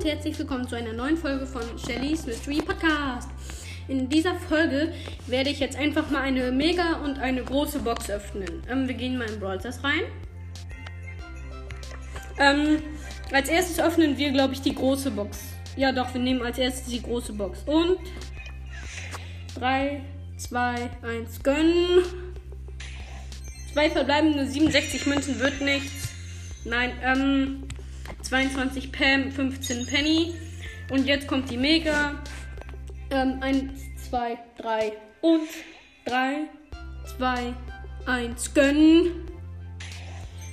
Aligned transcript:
und 0.00 0.06
herzlich 0.06 0.38
willkommen 0.38 0.66
zu 0.66 0.76
einer 0.76 0.94
neuen 0.94 1.18
Folge 1.18 1.44
von 1.44 1.62
Shelly's 1.78 2.24
Mystery 2.24 2.62
Podcast. 2.62 3.28
In 3.86 4.08
dieser 4.08 4.34
Folge 4.34 4.94
werde 5.26 5.50
ich 5.50 5.60
jetzt 5.60 5.76
einfach 5.76 6.08
mal 6.08 6.22
eine 6.22 6.50
Mega 6.52 7.02
und 7.04 7.18
eine 7.18 7.44
große 7.44 7.80
Box 7.80 8.08
öffnen. 8.08 8.62
Ähm, 8.70 8.88
wir 8.88 8.94
gehen 8.94 9.18
mal 9.18 9.28
in 9.28 9.38
Brawl 9.38 9.60
Stars 9.60 9.84
rein. 9.84 10.00
Ähm, 12.38 12.82
als 13.30 13.50
erstes 13.50 13.78
öffnen 13.78 14.16
wir, 14.16 14.32
glaube 14.32 14.54
ich, 14.54 14.62
die 14.62 14.74
große 14.74 15.10
Box. 15.10 15.38
Ja, 15.76 15.92
doch, 15.92 16.14
wir 16.14 16.20
nehmen 16.22 16.40
als 16.40 16.56
erstes 16.56 16.86
die 16.86 17.02
große 17.02 17.34
Box. 17.34 17.58
Und 17.66 17.98
3, 19.56 20.00
2, 20.38 20.90
1, 21.02 21.42
gönnen. 21.42 22.04
Zwei 23.74 23.90
verbleibende 23.90 24.46
67 24.46 25.04
Münzen 25.04 25.38
wird 25.40 25.60
nichts. 25.60 26.08
Nein, 26.64 26.92
ähm, 27.02 27.64
22 28.30 28.92
Pam, 28.92 29.32
15 29.32 29.86
Penny. 29.86 30.34
Und 30.88 31.04
jetzt 31.06 31.26
kommt 31.26 31.50
die 31.50 31.56
Mega. 31.56 32.22
Ähm, 33.10 33.38
1, 33.42 33.72
2, 34.08 34.38
3 34.56 34.92
und 35.20 35.48
3, 36.04 36.48
2, 37.16 37.54
1 38.06 38.54
gönnen. 38.54 39.28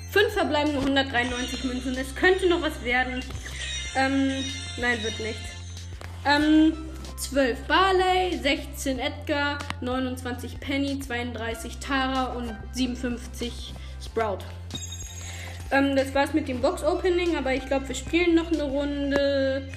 5 0.10 0.34
verbleibende 0.34 0.80
193 0.80 1.66
Münzen. 1.66 1.96
Es 1.96 2.16
könnte 2.16 2.50
noch 2.50 2.64
was 2.64 2.84
werden. 2.84 3.22
Ähm, 3.96 4.44
nein, 4.82 5.04
wird 5.04 5.20
nicht. 5.20 5.40
Ähm, 6.26 6.74
12 7.18 7.60
Barley, 7.68 8.40
16 8.40 8.98
Edgar, 8.98 9.60
29 9.82 10.60
Penny, 10.60 11.00
32 11.00 11.78
Tara 11.78 12.34
und 12.34 12.56
57 12.74 13.76
Sprout. 14.04 14.40
Ähm, 15.72 15.96
das 15.96 16.14
war's 16.16 16.34
mit 16.34 16.48
dem 16.48 16.62
Box-Opening, 16.62 17.36
aber 17.36 17.54
ich 17.54 17.66
glaube, 17.66 17.88
wir 17.88 17.96
spielen 17.96 18.36
noch 18.36 18.52
eine 18.52 18.64
Runde. 18.64 19.68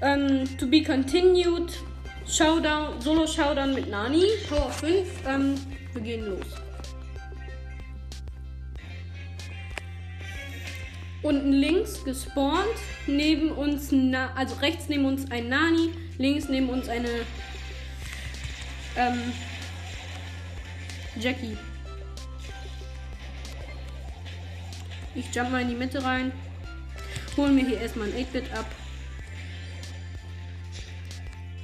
Ähm, 0.00 0.44
to 0.58 0.66
be 0.66 0.82
continued. 0.82 1.72
Showdown, 2.26 3.00
Solo-Showdown 3.00 3.74
mit 3.74 3.90
Nani. 3.90 4.24
Power 4.48 4.70
5. 4.70 5.08
Ähm, 5.26 5.54
wir 5.92 6.02
gehen 6.02 6.26
los. 6.26 6.46
Unten 11.22 11.52
links 11.52 12.02
gespawnt. 12.04 12.64
Neben 13.06 13.50
uns, 13.50 13.92
Na 13.92 14.32
also 14.34 14.54
rechts 14.56 14.88
neben 14.88 15.04
uns 15.04 15.30
ein 15.30 15.48
Nani. 15.48 15.90
Links 16.16 16.48
neben 16.48 16.68
uns 16.70 16.88
eine 16.88 17.08
ähm, 18.96 19.32
Jackie. 21.18 21.56
Ich 25.14 25.34
jump 25.34 25.50
mal 25.50 25.62
in 25.62 25.68
die 25.68 25.74
Mitte 25.74 26.02
rein. 26.02 26.32
Holen 27.36 27.54
mir 27.54 27.66
hier 27.66 27.80
erstmal 27.80 28.08
ein 28.08 28.14
8-Bit 28.14 28.52
ab. 28.52 28.66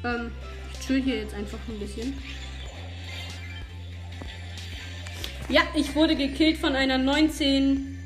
Ähm, 0.05 0.33
ich 0.73 0.87
chill 0.87 1.03
hier 1.03 1.17
jetzt 1.17 1.35
einfach 1.35 1.59
ein 1.69 1.79
bisschen. 1.79 2.17
Ja, 5.49 5.63
ich 5.75 5.95
wurde 5.95 6.15
gekillt 6.15 6.59
von 6.59 6.77
einer 6.77 6.97
19 6.97 7.99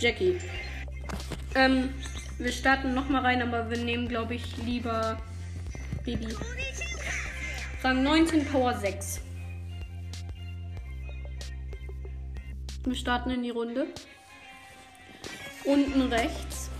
Jackie. 0.00 0.38
Ähm, 1.54 1.90
wir 2.38 2.52
starten 2.52 2.94
nochmal 2.94 3.22
rein, 3.22 3.42
aber 3.42 3.70
wir 3.70 3.78
nehmen, 3.78 4.08
glaube 4.08 4.34
ich, 4.34 4.56
lieber 4.64 5.20
Baby. 6.04 6.28
Rang 7.82 8.02
19, 8.02 8.46
Power 8.46 8.74
6. 8.78 9.23
Wir 12.84 12.94
starten 12.94 13.30
in 13.30 13.42
die 13.42 13.50
Runde. 13.50 13.86
Unten 15.64 16.12
rechts. 16.12 16.70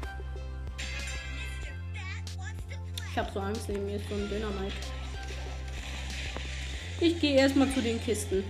Ich 3.11 3.19
habe 3.19 3.31
so 3.33 3.41
Angst, 3.41 3.69
neben 3.69 3.87
mir 3.87 3.97
ist 3.97 4.09
so 4.09 4.15
ein 4.15 4.29
Dynamite. 4.29 4.75
Ich 7.01 7.21
gehe 7.21 7.37
erstmal 7.37 7.73
zu 7.73 7.81
den 7.81 8.03
Kisten. 8.03 8.45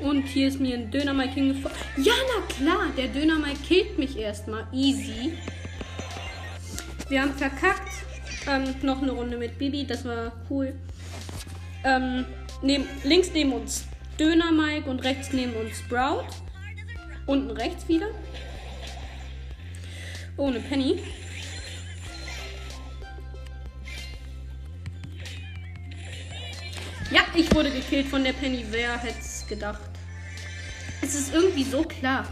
Und 0.00 0.22
hier 0.22 0.48
ist 0.48 0.60
mir 0.60 0.76
ein 0.76 0.90
Dynamite 0.90 1.34
hingefallen. 1.34 1.76
Ja, 1.96 2.14
na 2.36 2.54
klar, 2.54 2.88
der 2.96 3.08
Dynamite 3.08 3.60
killt 3.62 3.98
mich 3.98 4.16
erstmal. 4.16 4.66
Easy. 4.72 5.32
Wir 7.08 7.22
haben 7.22 7.34
verkackt. 7.34 7.92
Ähm, 8.46 8.74
noch 8.82 9.02
eine 9.02 9.10
Runde 9.10 9.36
mit 9.36 9.58
Bibi, 9.58 9.86
das 9.86 10.04
war 10.04 10.32
cool. 10.48 10.72
Ähm, 11.84 12.24
neben, 12.62 12.86
links 13.04 13.30
neben 13.32 13.52
uns 13.52 13.84
Döner 14.18 14.50
Mike 14.50 14.90
und 14.90 15.04
rechts 15.04 15.32
neben 15.32 15.54
uns 15.54 15.78
Sprout. 15.78 16.26
Unten 17.26 17.50
rechts 17.50 17.86
wieder. 17.88 18.08
Ohne 20.36 20.60
Penny. 20.60 21.00
Ja, 27.10 27.22
ich 27.34 27.54
wurde 27.54 27.70
gekillt 27.70 28.06
von 28.06 28.24
der 28.24 28.32
Penny. 28.32 28.64
Wer 28.70 28.98
hätte 28.98 29.18
es 29.20 29.46
gedacht? 29.46 29.90
Es 31.00 31.14
ist 31.14 31.32
irgendwie 31.32 31.64
so 31.64 31.82
klar. 31.82 32.26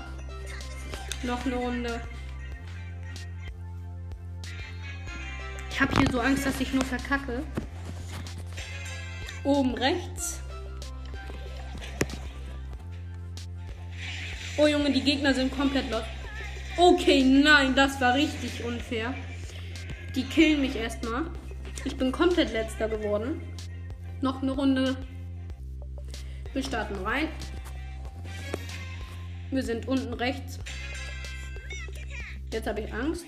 Noch 1.23 1.45
eine 1.47 1.55
Runde. 1.55 2.01
Ich 5.71 5.81
habe 5.81 5.97
hier 5.99 6.11
so 6.11 6.21
Angst, 6.21 6.47
dass 6.47 6.61
ich 6.61 6.73
nur 6.73 6.85
verkacke. 6.85 7.43
Oben 9.47 9.75
rechts. 9.75 10.41
Oh 14.57 14.67
Junge, 14.67 14.91
die 14.91 15.03
Gegner 15.03 15.33
sind 15.33 15.57
komplett 15.57 15.89
los. 15.89 16.03
Okay, 16.77 17.23
nein, 17.23 17.73
das 17.77 18.01
war 18.01 18.15
richtig 18.15 18.65
unfair. 18.65 19.15
Die 20.17 20.25
killen 20.25 20.63
mich 20.63 20.75
erstmal. 20.75 21.31
Ich 21.85 21.97
bin 21.97 22.11
komplett 22.11 22.53
letzter 22.53 22.89
geworden. 22.89 23.41
Noch 24.21 24.43
eine 24.43 24.51
Runde. 24.51 24.97
Wir 26.53 26.63
starten 26.65 26.97
rein. 27.05 27.29
Wir 29.53 29.63
sind 29.63 29.87
unten 29.87 30.13
rechts. 30.15 30.59
Jetzt 32.53 32.67
habe 32.67 32.81
ich 32.81 32.93
Angst. 32.93 33.27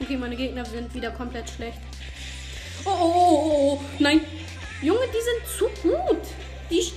Okay, 0.00 0.16
meine 0.16 0.36
Gegner 0.36 0.64
sind 0.64 0.94
wieder 0.94 1.10
komplett 1.10 1.50
schlecht. 1.50 1.85
Oh, 2.86 2.90
oh, 2.90 3.12
oh, 3.14 3.50
oh, 3.50 3.80
nein. 3.98 4.20
Junge, 4.80 5.00
die 5.08 5.22
sind 5.24 5.58
zu 5.58 5.88
gut. 5.88 6.22
Die, 6.70 6.92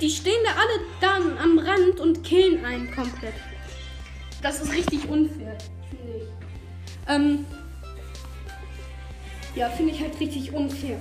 die 0.00 0.10
stehen 0.10 0.42
da 0.44 0.52
alle 0.52 0.80
dann 1.00 1.38
am 1.38 1.58
Rand 1.58 2.00
und 2.00 2.24
killen 2.24 2.64
einen 2.64 2.90
komplett. 2.90 3.34
Das 4.42 4.60
ist 4.60 4.72
richtig 4.72 5.08
unfair, 5.08 5.56
finde 5.90 6.16
ich. 6.16 6.28
Ähm, 7.08 7.46
ja, 9.54 9.68
finde 9.70 9.92
ich 9.92 10.00
halt 10.00 10.18
richtig 10.18 10.52
unfair. 10.52 10.98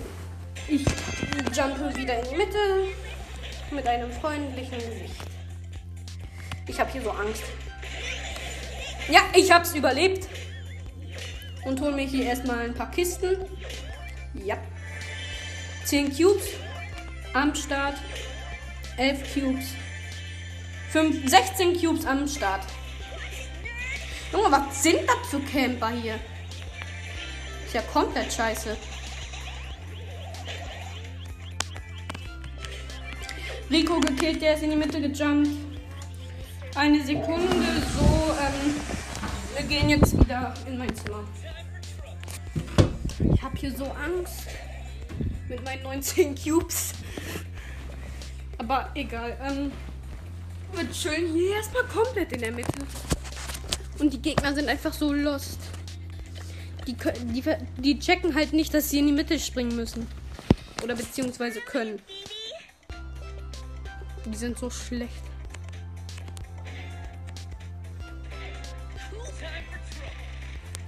Ich 0.68 0.86
jumpe 1.56 1.96
wieder 1.96 2.20
in 2.20 2.30
die 2.30 2.36
Mitte 2.36 2.58
mit 3.72 3.88
einem 3.88 4.12
freundlichen 4.12 4.78
Gesicht. 4.78 5.16
Ich 6.68 6.80
habe 6.80 6.92
hier 6.92 7.02
so 7.02 7.12
Angst. 7.12 7.44
Ja, 9.10 9.22
ich 9.36 9.52
hab's 9.52 9.76
überlebt. 9.76 10.28
Und 11.66 11.80
hol 11.82 11.92
mir 11.94 12.06
hier 12.06 12.26
erstmal 12.26 12.60
ein 12.60 12.74
paar 12.74 12.92
Kisten. 12.92 13.38
Ja. 14.34 14.58
10 15.86 16.16
Cubes 16.16 16.48
am 17.34 17.54
Start. 17.54 17.96
11 18.98 19.34
Cubes. 19.34 19.66
5, 20.92 21.30
16 21.30 21.80
Cubes 21.80 22.06
am 22.06 22.28
Start. 22.28 22.66
Junge, 24.32 24.52
was 24.52 24.82
sind 24.82 25.02
das 25.08 25.30
für 25.30 25.40
Camper 25.40 25.90
hier? 25.90 26.20
Ist 27.66 27.74
ja 27.74 27.82
komplett 27.82 28.32
scheiße. 28.34 28.76
Rico 33.70 34.00
gekillt, 34.00 34.42
der 34.42 34.56
ist 34.56 34.64
in 34.64 34.72
die 34.72 34.76
Mitte 34.76 35.02
gejumpt. 35.02 35.50
Eine 36.76 37.04
Sekunde, 37.04 37.48
so, 37.96 38.36
ähm, 38.40 38.76
wir 39.56 39.66
gehen 39.68 39.90
jetzt 39.90 40.20
wieder 40.20 40.54
in 40.68 40.78
mein 40.78 40.96
Zimmer. 40.96 41.24
Ich 43.20 43.42
habe 43.42 43.58
hier 43.58 43.76
so 43.76 43.86
Angst 43.86 44.48
mit 45.48 45.64
meinen 45.64 45.84
19 45.84 46.36
Cubes. 46.36 46.94
Aber 48.58 48.90
egal, 48.96 49.38
ähm, 49.44 49.72
wir 50.74 50.92
chillen 50.92 51.34
hier 51.34 51.56
erstmal 51.56 51.84
komplett 51.84 52.32
in 52.32 52.40
der 52.40 52.52
Mitte. 52.52 52.72
Und 54.00 54.14
die 54.14 54.22
Gegner 54.22 54.54
sind 54.54 54.68
einfach 54.70 54.94
so 54.94 55.14
lost. 55.14 55.60
Die, 56.88 56.96
die, 56.96 57.44
die 57.78 58.00
checken 58.00 58.36
halt 58.36 58.54
nicht, 58.54 58.74
dass 58.74 58.90
sie 58.90 59.00
in 59.00 59.08
die 59.08 59.14
Mitte 59.14 59.40
springen 59.40 59.76
müssen. 59.76 60.08
Oder 60.84 60.96
beziehungsweise 60.96 61.62
können. 61.62 62.00
Die 64.26 64.36
sind 64.36 64.58
so 64.58 64.70
schlecht. 64.70 65.24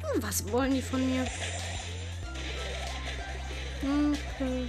Hm, 0.02 0.24
was 0.24 0.52
wollen 0.52 0.74
die 0.74 0.82
von 0.82 1.06
mir? 1.10 1.26
Okay. 3.86 4.68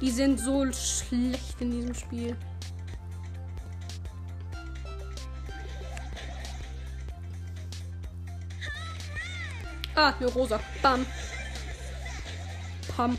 Die 0.00 0.10
sind 0.10 0.40
so 0.40 0.66
schlecht 0.72 1.60
in 1.60 1.70
diesem 1.70 1.94
Spiel. 1.94 2.36
Ah, 9.94 10.12
hier 10.18 10.28
rosa. 10.28 10.58
Bam. 10.82 11.06
Pam. 12.96 13.16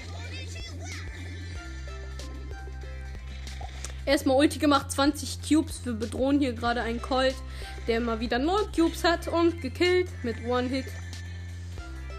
Erstmal 4.06 4.38
Ulti 4.38 4.60
gemacht, 4.60 4.92
20 4.92 5.39
Cubes. 5.42 5.86
Wir 5.86 5.94
bedrohen 5.94 6.39
hier 6.39 6.54
gerade 6.54 6.81
einen 6.81 7.01
Colt, 7.01 7.36
der 7.88 7.98
immer 7.98 8.19
wieder 8.19 8.38
0 8.38 8.68
Cubes 8.75 9.04
hat 9.04 9.27
und 9.30 9.62
gekillt 9.62 10.10
mit 10.24 10.44
One 10.45 10.68
Hit. 10.68 10.86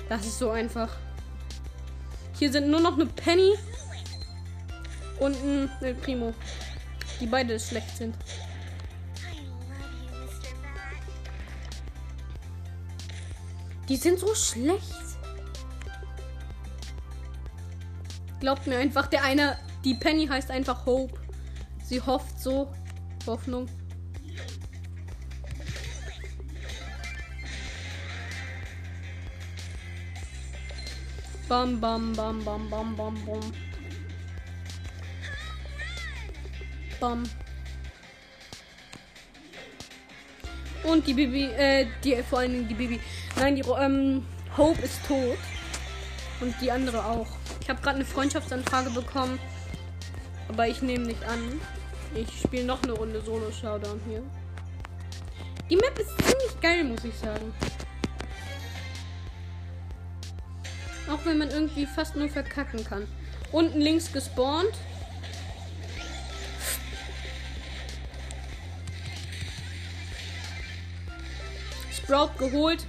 Das 0.09 0.25
ist 0.25 0.39
so 0.39 0.51
einfach. 0.51 0.91
Hier 2.39 2.53
sind 2.53 2.69
nur 2.69 2.81
noch 2.81 2.95
eine 2.95 3.07
Penny 3.07 3.55
und 5.19 5.35
ein 5.35 5.71
El 5.81 5.95
Primo, 5.95 6.35
die 7.21 7.27
beide 7.27 7.59
schlecht 7.59 7.97
sind. 7.97 8.15
Die 13.89 13.97
sind 13.97 14.19
so 14.19 14.35
schlecht. 14.35 14.95
Glaubt 18.41 18.67
mir 18.67 18.79
einfach, 18.79 19.07
der 19.07 19.25
eine, 19.25 19.59
die 19.85 19.95
Penny 19.95 20.27
heißt 20.27 20.51
einfach 20.51 20.85
Hope. 20.85 21.19
Sie 21.85 22.01
hofft 22.01 22.39
so. 22.39 22.73
Hoffnung. 23.27 23.69
Bam, 31.49 31.81
bam, 31.81 32.13
bam, 32.13 32.45
bam, 32.45 32.69
bam, 32.69 32.97
bam, 32.97 33.15
bam. 33.25 33.41
Bam. 36.99 37.23
Und 40.83 41.07
die 41.07 41.15
Bibi, 41.15 41.45
äh, 41.45 41.87
die, 42.03 42.17
vor 42.29 42.43
Dingen 42.43 42.67
die 42.67 42.75
Bibi. 42.75 43.01
Nein, 43.37 43.55
die, 43.55 43.63
ähm, 43.63 44.25
Hope 44.57 44.83
ist 44.83 45.07
tot. 45.07 45.39
Und 46.41 46.55
die 46.61 46.71
andere 46.71 47.05
auch. 47.05 47.29
Ich 47.61 47.71
habe 47.71 47.81
gerade 47.81 47.97
eine 47.97 48.05
Freundschaftsanfrage 48.05 48.91
bekommen. 48.91 49.39
Aber 50.49 50.67
ich 50.67 50.83
nehme 50.83 51.07
nicht 51.07 51.25
an. 51.25 51.61
Ich 52.15 52.41
spiele 52.41 52.65
noch 52.65 52.83
eine 52.83 52.93
Runde 52.93 53.21
Solo 53.21 53.53
Showdown 53.53 54.01
hier. 54.09 54.23
Die 55.71 55.77
Map 55.77 55.99
ist 55.99 56.11
ziemlich 56.27 56.61
geil, 56.61 56.85
muss 56.85 57.05
ich 57.05 57.15
sagen. 57.17 57.53
Auch 61.09 61.25
wenn 61.25 61.39
man 61.39 61.51
irgendwie 61.51 61.87
fast 61.87 62.17
nur 62.17 62.29
verkacken 62.29 62.85
kann. 62.85 63.07
Unten 63.53 63.81
links 63.81 64.13
gespawnt. 64.13 64.73
Sprout 71.93 72.31
geholt. 72.39 72.85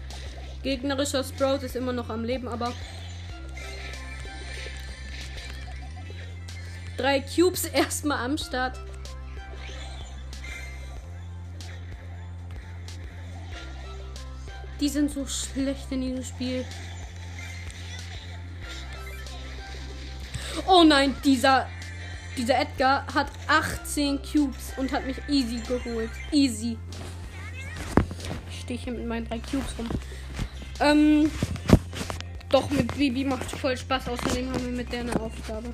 Gegnerischer 0.63 1.23
Sprout 1.23 1.63
ist 1.63 1.75
immer 1.75 1.93
noch 1.93 2.09
am 2.09 2.23
Leben, 2.23 2.47
aber. 2.47 2.73
Drei 6.97 7.21
Cubes 7.21 7.65
erstmal 7.73 8.25
am 8.25 8.37
Start. 8.37 8.79
Die 14.79 14.89
sind 14.89 15.11
so 15.11 15.25
schlecht 15.25 15.91
in 15.91 16.01
diesem 16.01 16.23
Spiel. 16.23 16.65
Oh 20.69 20.83
nein, 20.83 21.15
dieser, 21.23 21.69
dieser 22.37 22.59
Edgar 22.59 23.05
hat 23.13 23.27
18 23.47 24.21
Cubes 24.21 24.73
und 24.75 24.91
hat 24.91 25.05
mich 25.05 25.17
easy 25.29 25.61
geholt. 25.65 26.09
Easy. 26.31 26.77
Ich 28.51 28.59
stehe 28.61 28.77
hier 28.77 28.91
mit 28.91 29.07
meinen 29.07 29.27
drei 29.29 29.39
Cubes 29.39 29.77
rum. 29.77 29.87
Ähm, 30.81 31.31
doch, 32.49 32.69
mit 32.69 32.95
Bibi 32.97 33.23
macht 33.23 33.49
voll 33.49 33.77
Spaß. 33.77 34.09
Außerdem 34.09 34.51
haben 34.51 34.65
wir 34.65 34.73
mit 34.73 34.91
der 34.91 35.01
eine 35.01 35.19
Aufgabe. 35.19 35.73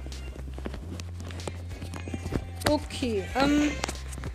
Okay, 2.69 3.23
ähm, 3.35 3.71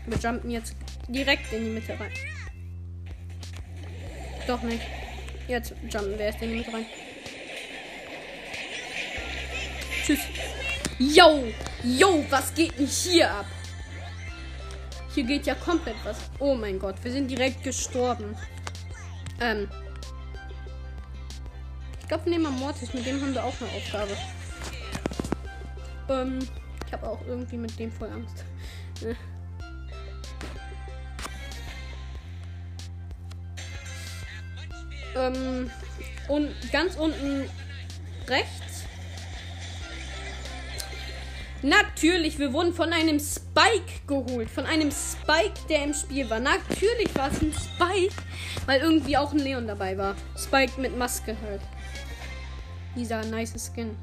wir 0.07 0.19
jumpen 0.19 0.51
jetzt 0.51 0.75
direkt 1.09 1.53
in 1.53 1.65
die 1.65 1.71
Mitte 1.71 1.99
rein. 1.99 2.13
Doch 4.47 4.63
nicht. 4.63 4.83
Jetzt 5.47 5.73
jumpen 5.89 6.19
wir 6.19 6.27
erst 6.27 6.43
in 6.43 6.51
die 6.51 6.57
Mitte 6.57 6.73
rein. 6.73 6.87
Tschüss. 10.05 10.21
Yo, 10.99 11.45
yo, 11.85 12.25
was 12.29 12.53
geht 12.55 12.77
denn 12.77 12.87
hier 12.87 13.31
ab? 13.31 13.47
Hier 15.15 15.23
geht 15.23 15.47
ja 15.47 15.55
komplett 15.55 15.95
was. 16.03 16.19
Oh 16.41 16.57
mein 16.57 16.79
Gott, 16.79 16.97
wir 17.05 17.13
sind 17.13 17.29
direkt 17.29 17.63
gestorben. 17.63 18.37
Ähm. 19.41 19.69
Ich 22.01 22.09
glaube, 22.09 22.25
wir 22.25 22.31
nehmen 22.33 22.45
mal 22.45 22.51
Mortis. 22.51 22.93
Mit 22.95 23.07
dem 23.07 23.21
haben 23.21 23.33
wir 23.33 23.45
auch 23.45 23.55
eine 23.61 23.71
Aufgabe. 23.71 24.17
Ähm. 26.09 26.41
Ich 26.85 26.93
habe 26.93 27.09
auch 27.09 27.21
irgendwie 27.27 27.59
mit 27.59 27.79
dem 27.79 27.93
voll 27.93 28.11
Angst. 28.11 28.45
Äh. 29.03 29.15
Ähm, 35.17 35.71
und 36.27 36.73
ganz 36.73 36.97
unten 36.97 37.49
rechts. 38.27 38.58
Natürlich, 41.63 42.39
wir 42.39 42.53
wurden 42.53 42.73
von 42.73 42.93
einem 42.93 43.19
Spike 43.19 44.07
geholt. 44.07 44.49
Von 44.49 44.65
einem 44.65 44.93
Spike, 44.93 45.59
der 45.69 45.85
im 45.85 45.95
Spiel 45.95 46.31
war. 46.31 46.39
Natürlich 46.39 47.13
war 47.15 47.31
es 47.33 47.43
ein 47.43 47.53
Spike, 47.53 48.15
weil 48.67 48.81
irgendwie 48.81 49.17
auch 49.17 49.33
ein 49.33 49.41
Leon 49.41 49.67
dabei 49.67 49.99
war. 49.99 50.15
Spike 50.37 50.81
mit 50.81 50.97
Maske 50.97 51.37
halt. 51.43 51.61
Dieser 52.95 53.25
nice 53.25 53.55
Skin. 53.73 53.97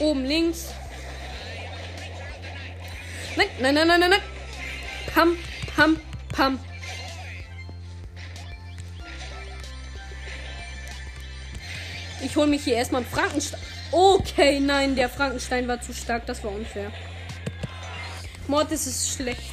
Oben 0.00 0.24
links. 0.24 0.70
Nein, 3.36 3.46
nein, 3.60 3.74
nein, 3.74 3.86
nein, 3.86 4.00
nein, 4.00 4.10
nein. 4.10 4.20
Pam, 5.14 5.36
pam, 5.76 6.00
pam. 6.32 6.58
Ich 12.24 12.36
hole 12.36 12.46
mich 12.46 12.64
hier 12.64 12.76
erstmal 12.76 13.02
einen 13.02 13.10
Frankenstein. 13.10 13.60
Okay, 13.92 14.58
nein, 14.58 14.96
der 14.96 15.10
Frankenstein 15.10 15.68
war 15.68 15.78
zu 15.78 15.92
stark. 15.92 16.24
Das 16.24 16.42
war 16.42 16.50
unfair. 16.50 16.90
Mortis 18.48 18.86
ist 18.86 19.16
schlecht. 19.16 19.52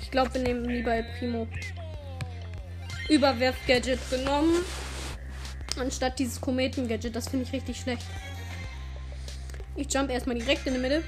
Ich 0.00 0.10
glaube, 0.10 0.34
wir 0.34 0.40
nehmen 0.40 0.64
lieber 0.64 0.92
El 0.92 1.04
Primo. 1.18 1.46
Überwerf-Gadget 3.08 4.00
genommen. 4.10 4.64
Anstatt 5.78 6.18
dieses 6.18 6.40
Kometen-Gadget. 6.40 7.14
Das 7.14 7.28
finde 7.28 7.46
ich 7.46 7.52
richtig 7.52 7.78
schlecht. 7.78 8.06
Ich 9.76 9.92
jump 9.92 10.10
erstmal 10.10 10.36
direkt 10.36 10.66
in 10.66 10.74
die 10.74 10.80
Mitte. 10.80 11.04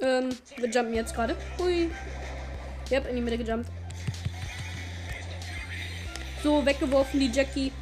Ähm, 0.00 0.30
wir 0.56 0.68
jumpen 0.68 0.94
jetzt 0.94 1.14
gerade. 1.14 1.36
Hui. 1.58 1.90
Ich 2.90 2.96
hab 2.96 3.08
in 3.08 3.14
die 3.14 3.22
Mitte 3.22 3.38
gejumpt. 3.38 3.70
So, 6.42 6.66
weggeworfen 6.66 7.20
die 7.20 7.30
Jackie. 7.30 7.72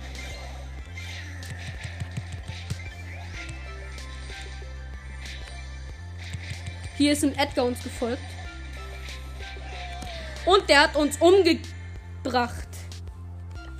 Hier 7.02 7.14
ist 7.14 7.24
ein 7.24 7.36
Edgar 7.36 7.64
uns 7.64 7.82
gefolgt. 7.82 8.22
Und 10.46 10.68
der 10.68 10.82
hat 10.82 10.94
uns 10.94 11.16
umgebracht. 11.16 12.68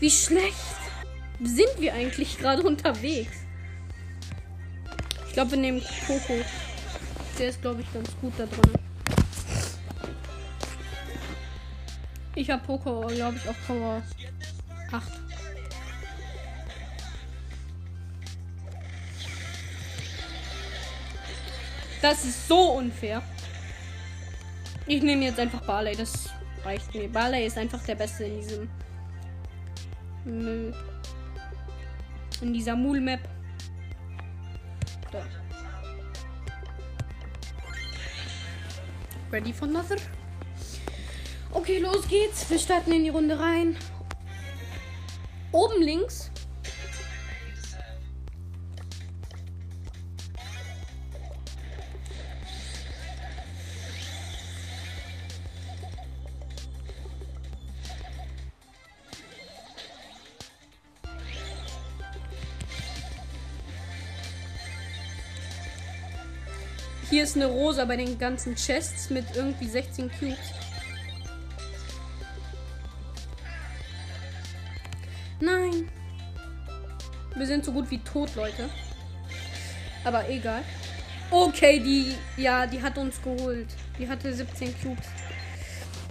Wie 0.00 0.10
schlecht 0.10 0.56
sind 1.40 1.70
wir 1.78 1.94
eigentlich 1.94 2.36
gerade 2.36 2.64
unterwegs? 2.64 3.36
Ich 5.28 5.34
glaube, 5.34 5.52
wir 5.52 5.58
nehmen 5.58 5.80
Coco. 6.04 6.40
Der 7.38 7.50
ist, 7.50 7.62
glaube 7.62 7.82
ich, 7.82 7.92
ganz 7.92 8.10
gut 8.20 8.32
da 8.36 8.44
drin. 8.44 8.72
Ich 12.34 12.50
habe 12.50 12.64
Poco, 12.66 13.06
glaube 13.06 13.36
ich, 13.36 13.48
auf 13.48 13.56
Power 13.68 14.02
8. 14.90 15.21
Das 22.02 22.24
ist 22.24 22.48
so 22.48 22.72
unfair. 22.72 23.22
Ich 24.86 25.02
nehme 25.02 25.24
jetzt 25.24 25.38
einfach 25.38 25.62
Barley. 25.62 25.94
Das 25.94 26.28
reicht 26.64 26.92
mir. 26.94 27.08
Barley 27.08 27.46
ist 27.46 27.56
einfach 27.56 27.82
der 27.84 27.94
Beste 27.94 28.24
in 28.24 28.40
diesem. 28.40 28.68
In 32.40 32.52
dieser 32.52 32.74
Mool-Map. 32.74 33.20
Ready 39.30 39.52
for 39.52 39.68
another? 39.68 39.96
Okay, 41.52 41.78
los 41.78 42.06
geht's. 42.08 42.50
Wir 42.50 42.58
starten 42.58 42.92
in 42.92 43.04
die 43.04 43.10
Runde 43.10 43.38
rein. 43.38 43.76
Oben 45.52 45.82
links 45.82 46.21
Hier 67.22 67.28
ist 67.28 67.36
eine 67.36 67.46
Rosa 67.46 67.84
bei 67.84 67.94
den 67.94 68.18
ganzen 68.18 68.56
Chests 68.56 69.08
mit 69.08 69.24
irgendwie 69.36 69.68
16 69.68 70.10
Cubes. 70.10 70.36
Nein. 75.38 75.88
Wir 77.36 77.46
sind 77.46 77.64
so 77.64 77.70
gut 77.70 77.88
wie 77.92 77.98
tot, 77.98 78.34
Leute. 78.34 78.68
Aber 80.02 80.28
egal. 80.28 80.64
Okay, 81.30 81.78
die. 81.78 82.16
Ja, 82.36 82.66
die 82.66 82.82
hat 82.82 82.98
uns 82.98 83.22
geholt. 83.22 83.68
Die 84.00 84.08
hatte 84.08 84.34
17 84.34 84.74
Cubes. 84.82 85.06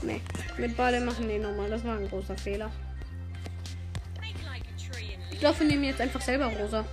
Nee, 0.03 0.21
mit 0.57 0.77
Bade 0.77 1.01
machen 1.01 1.27
die 1.27 1.39
nochmal. 1.39 1.69
Das 1.69 1.83
war 1.83 1.97
ein 1.97 2.07
großer 2.07 2.37
Fehler. 2.37 2.71
Ich 5.29 5.39
glaube, 5.39 5.59
wir 5.59 5.67
nehmen 5.67 5.83
jetzt 5.83 5.99
einfach 5.99 6.21
selber 6.21 6.45
Rosa. 6.45 6.85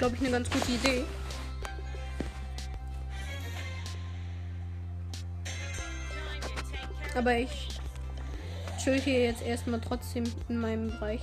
Glaube 0.00 0.16
ich, 0.16 0.22
eine 0.22 0.30
ganz 0.30 0.48
gute 0.48 0.72
Idee. 0.72 1.04
Aber 7.14 7.36
ich 7.36 7.68
chill 8.82 8.98
hier 8.98 9.24
jetzt 9.24 9.42
erstmal 9.42 9.78
trotzdem 9.78 10.24
in 10.48 10.58
meinem 10.58 10.88
Bereich. 10.88 11.20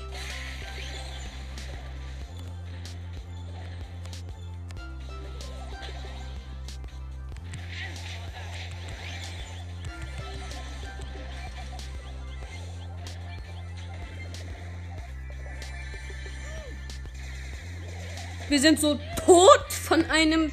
Wir 18.50 18.62
sind 18.62 18.80
so 18.80 18.96
tot 19.26 19.72
von 19.72 20.06
einem 20.06 20.52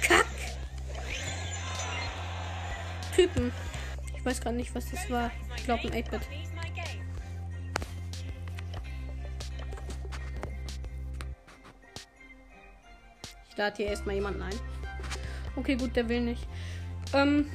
Kack. 0.00 0.26
Typen. 3.14 3.52
Ich 4.16 4.24
weiß 4.24 4.40
gar 4.40 4.52
nicht, 4.52 4.74
was 4.74 4.90
das 4.90 5.10
war. 5.10 5.30
Ich 5.56 5.64
glaube 5.64 5.82
ein 5.88 6.04
8-Bit. 6.04 6.20
Ich 13.50 13.56
lade 13.56 13.76
hier 13.76 13.86
erstmal 13.86 14.14
jemanden 14.14 14.42
ein. 14.42 14.54
Okay, 15.56 15.76
gut, 15.76 15.94
der 15.96 16.08
will 16.08 16.20
nicht. 16.20 16.46
Ähm. 17.12 17.50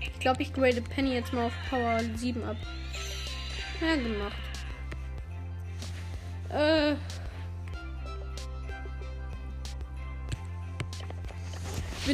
Ich 0.00 0.20
glaube, 0.20 0.42
ich 0.42 0.52
grade 0.52 0.82
Penny 0.82 1.14
jetzt 1.14 1.32
mal 1.32 1.46
auf 1.46 1.52
Power 1.70 2.00
7 2.16 2.42
ab. 2.44 2.56
Ja, 3.80 3.94
gemacht. 3.94 4.47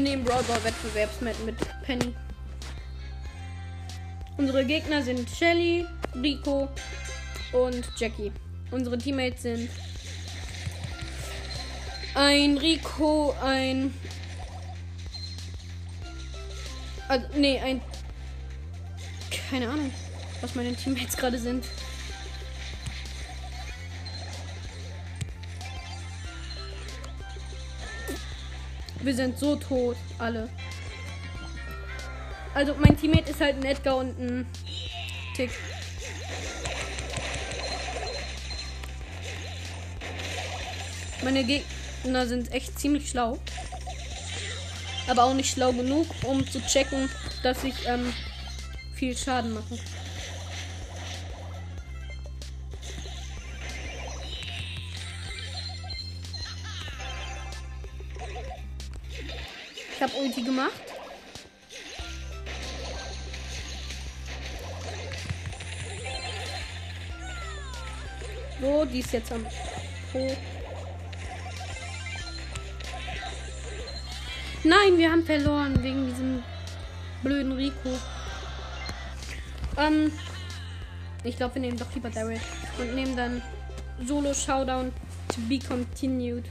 Nehmen 0.04 0.22
Brawl 0.22 0.42
Ball 0.42 0.62
Wettbewerbsmatch 0.62 1.38
mit 1.46 1.56
Penny. 1.82 2.14
Unsere 4.36 4.64
Gegner 4.64 5.02
sind 5.02 5.28
Shelly, 5.30 5.86
Rico 6.14 6.68
und 7.52 7.88
Jackie. 7.96 8.30
Unsere 8.70 8.98
Teammates 8.98 9.42
sind 9.42 9.70
ein 12.14 12.58
Rico, 12.58 13.34
ein. 13.42 13.94
Also, 17.08 17.26
nee, 17.36 17.58
ein. 17.60 17.80
Keine 19.50 19.70
Ahnung, 19.70 19.90
was 20.42 20.54
meine 20.54 20.74
Teammates 20.74 21.16
gerade 21.16 21.38
sind. 21.38 21.64
Wir 29.04 29.14
sind 29.14 29.38
so 29.38 29.54
tot, 29.56 29.98
alle. 30.18 30.48
Also 32.54 32.74
mein 32.78 32.96
Teammate 32.96 33.32
ist 33.32 33.40
halt 33.40 33.56
ein 33.56 33.64
Edgar 33.64 33.98
und 33.98 34.18
ein 34.18 34.46
Tick. 35.36 35.50
Meine 41.22 41.44
Gegner 41.44 42.26
sind 42.26 42.50
echt 42.50 42.78
ziemlich 42.78 43.10
schlau. 43.10 43.38
Aber 45.06 45.24
auch 45.24 45.34
nicht 45.34 45.52
schlau 45.52 45.72
genug, 45.72 46.06
um 46.22 46.50
zu 46.50 46.62
checken, 46.62 47.10
dass 47.42 47.62
ich 47.62 47.74
ähm, 47.86 48.10
viel 48.94 49.14
Schaden 49.14 49.52
mache. 49.52 49.78
Ulti 60.24 60.42
gemacht. 60.42 60.72
So, 68.58 68.84
die 68.86 69.00
ist 69.00 69.12
jetzt 69.12 69.30
am 69.32 69.44
Po. 70.10 70.34
Nein, 74.62 74.96
wir 74.96 75.12
haben 75.12 75.26
verloren 75.26 75.82
wegen 75.82 76.06
diesem 76.06 76.42
blöden 77.22 77.52
Rico. 77.52 77.90
Ähm, 79.76 80.10
ich 81.22 81.36
glaube, 81.36 81.56
wir 81.56 81.62
nehmen 81.62 81.76
doch 81.76 81.94
lieber 81.94 82.08
Daryl 82.08 82.40
und 82.78 82.94
nehmen 82.94 83.14
dann 83.14 83.42
Solo 84.06 84.32
Showdown 84.32 84.90
to 85.28 85.40
be 85.50 85.58
continued. 85.58 86.46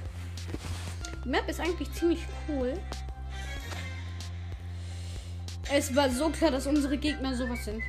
Die 1.25 1.29
Map 1.29 1.49
ist 1.49 1.59
eigentlich 1.59 1.91
ziemlich 1.93 2.19
cool. 2.47 2.77
Es 5.75 5.95
war 5.95 6.07
so 6.07 6.29
klar, 6.29 6.51
dass 6.51 6.67
unsere 6.67 6.95
Gegner 6.95 7.35
sowas 7.35 7.65
sind. 7.65 7.81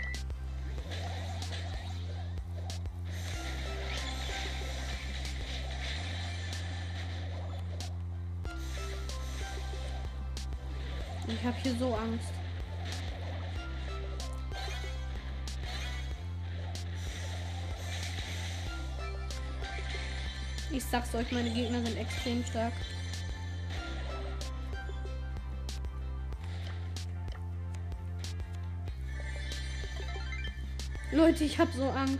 Ich 11.28 11.44
habe 11.44 11.56
hier 11.62 11.74
so 11.78 11.94
Angst. 11.94 12.32
Ich 20.70 20.84
sag's 20.86 21.14
euch, 21.14 21.30
meine 21.32 21.50
Gegner 21.50 21.84
sind 21.84 21.98
extrem 21.98 22.42
stark. 22.46 22.72
Leute, 31.12 31.44
ich 31.44 31.58
habe 31.58 31.70
so 31.76 31.88
Angst. 31.90 32.18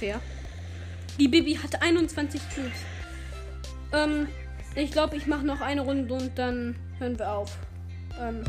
Unfair. 0.00 0.20
Die 1.18 1.28
Bibi 1.28 1.56
hat 1.56 1.82
21 1.82 2.40
Cubes. 2.54 2.72
Ähm, 3.92 4.28
ich 4.74 4.92
glaube, 4.92 5.16
ich 5.16 5.26
mache 5.26 5.44
noch 5.44 5.60
eine 5.60 5.82
Runde 5.82 6.14
und 6.14 6.38
dann 6.38 6.76
hören 6.98 7.18
wir 7.18 7.32
auf. 7.32 7.56
Ähm, 8.20 8.44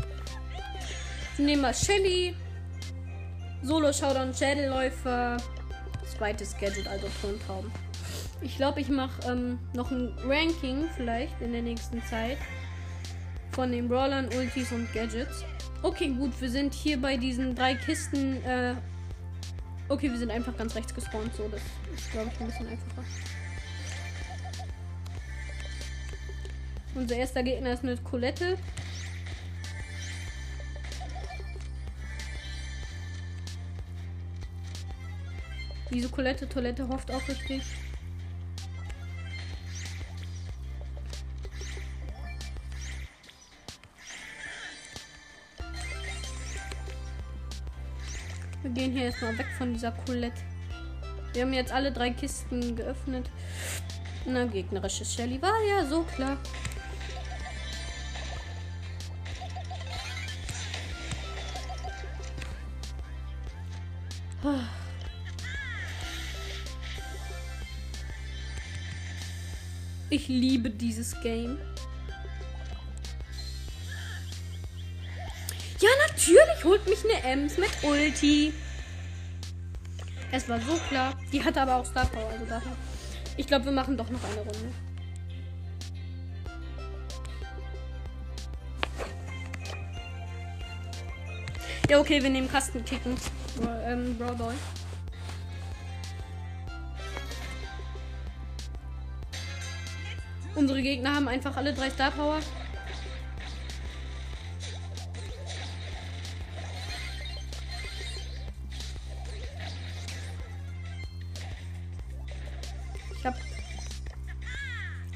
nehmen 1.38 1.62
wir 1.62 1.74
Shelly. 1.74 2.34
Solo 3.62 3.92
Showdown 3.92 4.34
Schädelläufer. 4.34 5.36
Zweites 6.16 6.56
Gadget, 6.58 6.86
also 6.88 7.06
Tontraum. 7.20 7.70
Ich 8.40 8.56
glaube, 8.56 8.80
ich 8.80 8.88
mache 8.88 9.30
ähm, 9.30 9.58
noch 9.72 9.90
ein 9.90 10.12
Ranking 10.24 10.86
vielleicht 10.96 11.40
in 11.40 11.52
der 11.52 11.62
nächsten 11.62 12.02
Zeit 12.04 12.38
von 13.52 13.70
den 13.70 13.88
Brawlern, 13.88 14.28
Ultis 14.36 14.72
und 14.72 14.92
Gadgets. 14.92 15.44
Okay, 15.82 16.08
gut, 16.08 16.32
wir 16.40 16.50
sind 16.50 16.74
hier 16.74 17.00
bei 17.00 17.16
diesen 17.16 17.54
drei 17.54 17.74
Kisten. 17.74 18.42
Äh 18.44 18.74
Okay, 19.92 20.10
wir 20.10 20.18
sind 20.18 20.30
einfach 20.30 20.56
ganz 20.56 20.74
rechts 20.74 20.94
gespawnt, 20.94 21.34
so. 21.36 21.46
Das 21.48 21.60
ist, 21.94 22.10
glaube 22.12 22.30
ich, 22.32 22.40
ein 22.40 22.46
bisschen 22.46 22.66
einfacher. 22.66 23.04
Unser 26.94 27.16
erster 27.16 27.42
Gegner 27.42 27.74
ist 27.74 27.82
eine 27.82 27.98
Colette. 27.98 28.56
Diese 35.92 36.08
Colette 36.08 36.48
Toilette 36.48 36.88
hofft 36.88 37.10
auch 37.10 37.28
richtig. 37.28 37.62
Gehen 48.74 48.92
hier 48.92 49.04
erstmal 49.04 49.36
weg 49.38 49.46
von 49.58 49.72
dieser 49.72 49.92
Colette. 49.92 50.40
Wir 51.32 51.42
haben 51.42 51.52
jetzt 51.52 51.72
alle 51.72 51.92
drei 51.92 52.10
Kisten 52.10 52.76
geöffnet. 52.76 53.30
Na, 54.26 54.44
gegnerisches 54.44 55.14
Shelly 55.14 55.40
war 55.40 55.54
ja 55.68 55.84
so 55.84 56.02
klar. 56.02 56.36
Ich 70.10 70.28
liebe 70.28 70.68
dieses 70.68 71.18
Game. 71.22 71.58
Holt 76.64 76.86
mich 76.88 77.04
eine 77.04 77.22
Ems 77.24 77.58
mit 77.58 77.70
Ulti. 77.82 78.52
Es 80.30 80.48
war 80.48 80.60
so 80.60 80.74
klar. 80.88 81.14
Die 81.32 81.44
hatte 81.44 81.60
aber 81.60 81.76
auch 81.76 81.84
Star 81.84 82.06
Power, 82.06 82.28
also 82.30 82.44
daher. 82.46 82.72
Ich 83.36 83.46
glaube, 83.46 83.66
wir 83.66 83.72
machen 83.72 83.96
doch 83.96 84.08
noch 84.10 84.20
eine 84.24 84.40
Runde. 84.40 84.72
Ja, 91.88 91.98
okay, 91.98 92.22
wir 92.22 92.30
nehmen 92.30 92.50
Kastenkicken. 92.50 93.16
Ähm, 93.84 94.16
Brawl 94.16 94.34
Boy. 94.36 94.54
Unsere 100.54 100.82
Gegner 100.82 101.14
haben 101.14 101.28
einfach 101.28 101.56
alle 101.56 101.74
drei 101.74 101.90
Star 101.90 102.10
Power. 102.10 102.40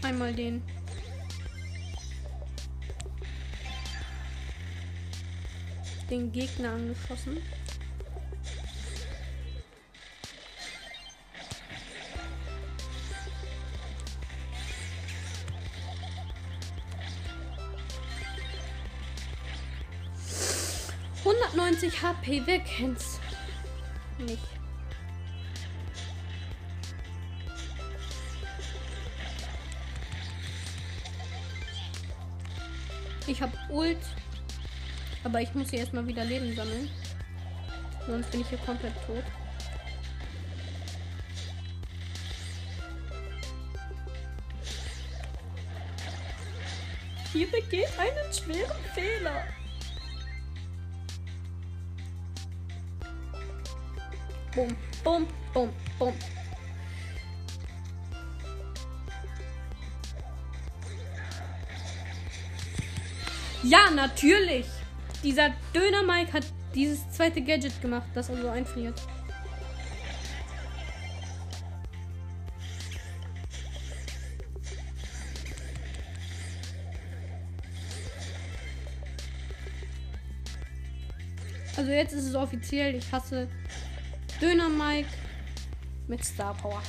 Einmal 0.06 0.32
den. 0.32 0.62
Den 6.08 6.30
Gegner 6.30 6.70
angeschossen. 6.70 7.38
HP, 22.06 22.42
wer 22.46 22.60
kennt's? 22.60 23.20
Nicht. 24.18 24.55
Ult. 33.68 33.98
Aber 35.24 35.40
ich 35.40 35.52
muss 35.54 35.70
hier 35.70 35.80
erstmal 35.80 36.06
wieder 36.06 36.24
Leben 36.24 36.54
sammeln. 36.54 36.88
Sonst 38.06 38.30
bin 38.30 38.40
ich 38.42 38.48
hier 38.48 38.58
komplett 38.58 38.94
tot. 39.06 39.24
Hier 47.32 47.50
begeht 47.50 47.90
einen 47.98 48.32
schweren 48.32 48.84
Fehler. 48.94 49.44
Bum, 54.54 54.74
bum, 55.04 55.26
bum, 55.52 55.70
bum. 55.98 56.14
Ja, 63.68 63.90
natürlich. 63.90 64.64
Dieser 65.24 65.50
Döner 65.74 66.04
Mike 66.04 66.32
hat 66.32 66.44
dieses 66.72 67.10
zweite 67.10 67.42
Gadget 67.42 67.82
gemacht, 67.82 68.06
das 68.14 68.30
also 68.30 68.48
einfriert. 68.48 68.94
Also 81.76 81.90
jetzt 81.90 82.12
ist 82.12 82.26
es 82.26 82.34
offiziell, 82.36 82.94
ich 82.94 83.10
hasse 83.10 83.48
Döner 84.40 84.68
Mike 84.68 85.08
mit 86.06 86.24
Star 86.24 86.54
Power. 86.54 86.82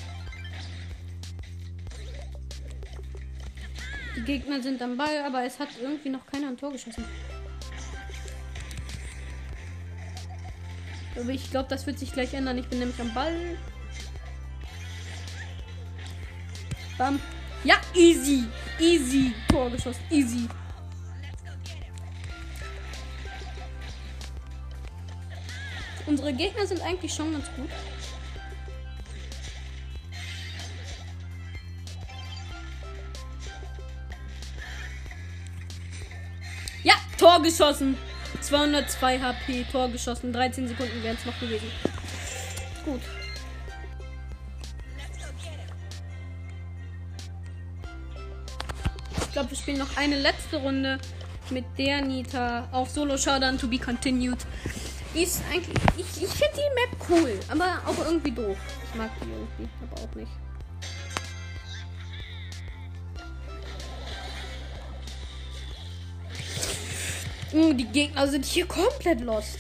Gegner 4.28 4.62
sind 4.62 4.82
am 4.82 4.98
Ball, 4.98 5.24
aber 5.26 5.46
es 5.46 5.58
hat 5.58 5.70
irgendwie 5.82 6.10
noch 6.10 6.26
keiner 6.28 6.50
ein 6.50 6.58
Tor 6.58 6.74
geschossen. 6.74 7.06
Aber 11.16 11.30
ich 11.30 11.50
glaube, 11.50 11.70
das 11.70 11.88
wird 11.88 11.98
sich 11.98 12.12
gleich 12.12 12.34
ändern. 12.34 12.58
Ich 12.58 12.68
bin 12.68 12.80
nämlich 12.80 13.00
am 13.00 13.14
Ball. 13.14 13.58
Bam. 16.98 17.20
Ja, 17.64 17.76
easy. 17.96 18.44
Easy. 18.78 19.34
Tor 19.48 19.70
geschossen. 19.70 20.04
Easy. 20.12 20.50
Unsere 26.06 26.34
Gegner 26.34 26.68
sind 26.68 26.82
eigentlich 26.82 27.14
schon 27.14 27.32
ganz 27.32 27.46
gut. 27.56 27.70
Tor 37.38 37.44
geschossen. 37.44 37.98
202 38.42 39.20
HP, 39.20 39.66
Tor 39.72 39.90
geschossen. 39.90 40.34
13 40.34 40.68
Sekunden 40.68 41.04
wären 41.04 41.16
es 41.16 41.26
noch 41.26 41.40
gewesen. 41.40 41.70
Gut. 42.84 43.02
Ich 49.22 49.32
glaube, 49.34 49.52
wir 49.52 49.58
spielen 49.58 49.78
noch 49.78 49.98
eine 49.98 50.20
letzte 50.20 50.58
Runde 50.58 50.98
mit 51.52 51.66
der 51.78 52.02
Nita 52.02 52.68
auf 52.72 52.90
Solo 52.90 53.18
Showdown 53.18 53.60
to 53.60 53.68
be 53.68 53.78
continued. 53.78 54.40
Ist 55.14 55.44
eigentlich. 55.52 55.78
Ich, 55.96 56.24
ich 56.24 56.30
finde 56.30 56.54
die 56.56 56.74
Map 56.74 57.10
cool, 57.10 57.40
aber 57.50 57.82
auch 57.86 58.06
irgendwie 58.06 58.32
doof. 58.32 58.58
Ich 58.84 58.96
mag 58.98 59.12
die 59.22 59.30
irgendwie, 59.30 59.70
aber 59.84 60.02
auch 60.02 60.16
nicht. 60.16 60.32
Die 67.58 67.86
Gegner 67.86 68.28
sind 68.28 68.46
hier 68.46 68.68
komplett 68.68 69.22
lost. 69.22 69.60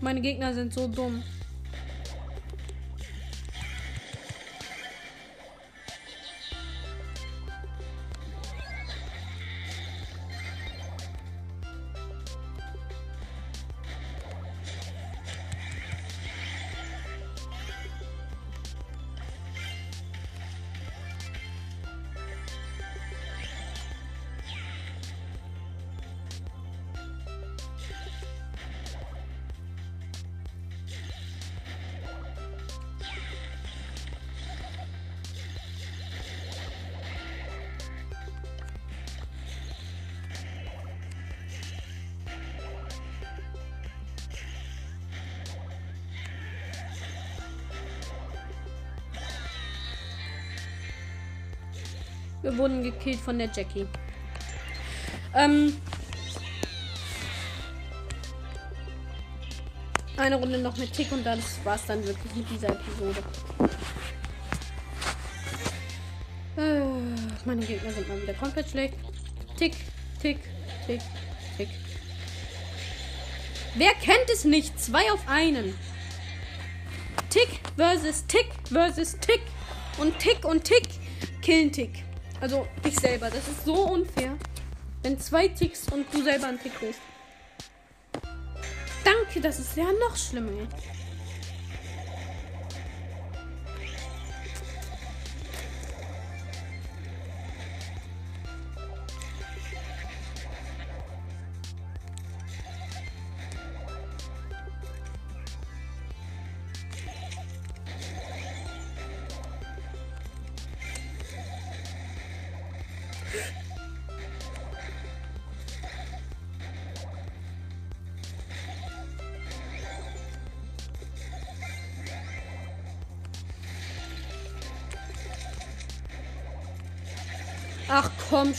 Meine 0.00 0.20
Gegner 0.20 0.52
sind 0.52 0.74
so 0.74 0.88
dumm. 0.88 1.22
Wurden 52.60 52.82
gekillt 52.82 53.18
von 53.18 53.38
der 53.38 53.50
Jackie. 53.54 53.86
Ähm. 55.34 55.76
Eine 60.16 60.36
Runde 60.36 60.58
noch 60.58 60.76
mit 60.76 60.92
Tick 60.92 61.10
und 61.12 61.24
dann 61.24 61.42
war 61.64 61.76
es 61.76 61.86
dann 61.86 62.04
wirklich 62.04 62.34
mit 62.34 62.50
dieser 62.50 62.68
Episode. 62.68 63.22
Äh, 66.58 66.80
meine 67.46 67.64
Gegner 67.64 67.90
sind 67.90 68.06
mal 68.06 68.20
wieder 68.20 68.34
komplett 68.34 68.68
schlecht. 68.68 68.94
Tick, 69.56 69.76
tick, 70.20 70.38
tick, 70.86 71.00
tick. 71.56 71.68
Wer 73.76 73.92
kennt 73.94 74.28
es 74.30 74.44
nicht? 74.44 74.78
Zwei 74.78 75.10
auf 75.12 75.26
einen. 75.26 75.74
Tick 77.30 77.60
versus 77.76 78.26
Tick 78.26 78.48
versus 78.68 79.16
Tick. 79.20 79.40
Und 79.96 80.18
Tick 80.18 80.44
und 80.44 80.64
Tick 80.64 80.88
killen 81.40 81.72
Tick. 81.72 82.04
Also 82.40 82.66
dich 82.84 82.98
selber. 82.98 83.30
Das 83.30 83.46
ist 83.48 83.64
so 83.64 83.74
unfair. 83.74 84.36
Wenn 85.02 85.18
zwei 85.18 85.48
Ticks 85.48 85.88
und 85.92 86.06
du 86.12 86.22
selber 86.22 86.48
ein 86.48 86.60
Tick 86.60 86.78
bist. 86.80 87.00
Danke, 89.04 89.40
das 89.40 89.58
ist 89.58 89.76
ja 89.76 89.84
noch 89.84 90.16
schlimmer. 90.16 90.52
Ach 90.70 90.99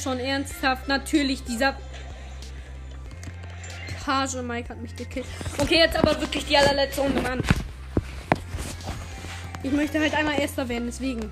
schon, 0.02 0.20
ernsthaft. 0.20 0.88
Natürlich, 0.88 1.44
dieser 1.44 1.76
Page 4.04 4.36
Mike 4.42 4.70
hat 4.70 4.82
mich 4.82 4.96
gekillt. 4.96 5.26
Okay, 5.58 5.78
jetzt 5.78 5.96
aber 5.96 6.20
wirklich 6.20 6.46
die 6.46 6.58
allerletzte 6.58 7.02
Runde, 7.02 7.22
Mann. 7.22 7.42
Ich 9.64 9.72
möchte 9.72 10.00
halt 10.00 10.14
einmal 10.16 10.40
Erster 10.40 10.68
werden, 10.68 10.88
deswegen. 10.88 11.32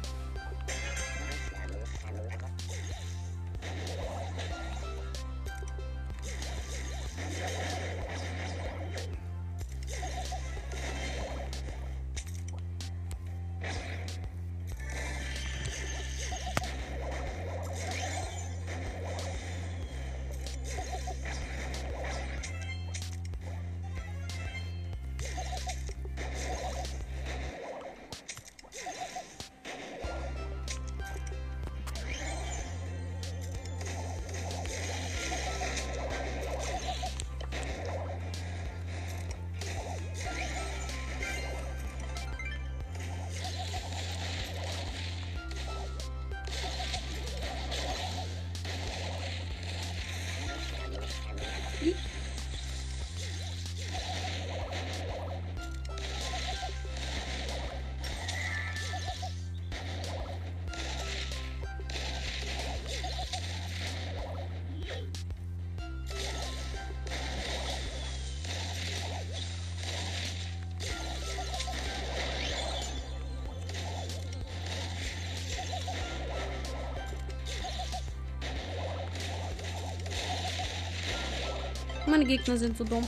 Meine 82.10 82.26
Gegner 82.26 82.58
sind 82.58 82.76
so 82.76 82.84
dumm. 82.84 83.08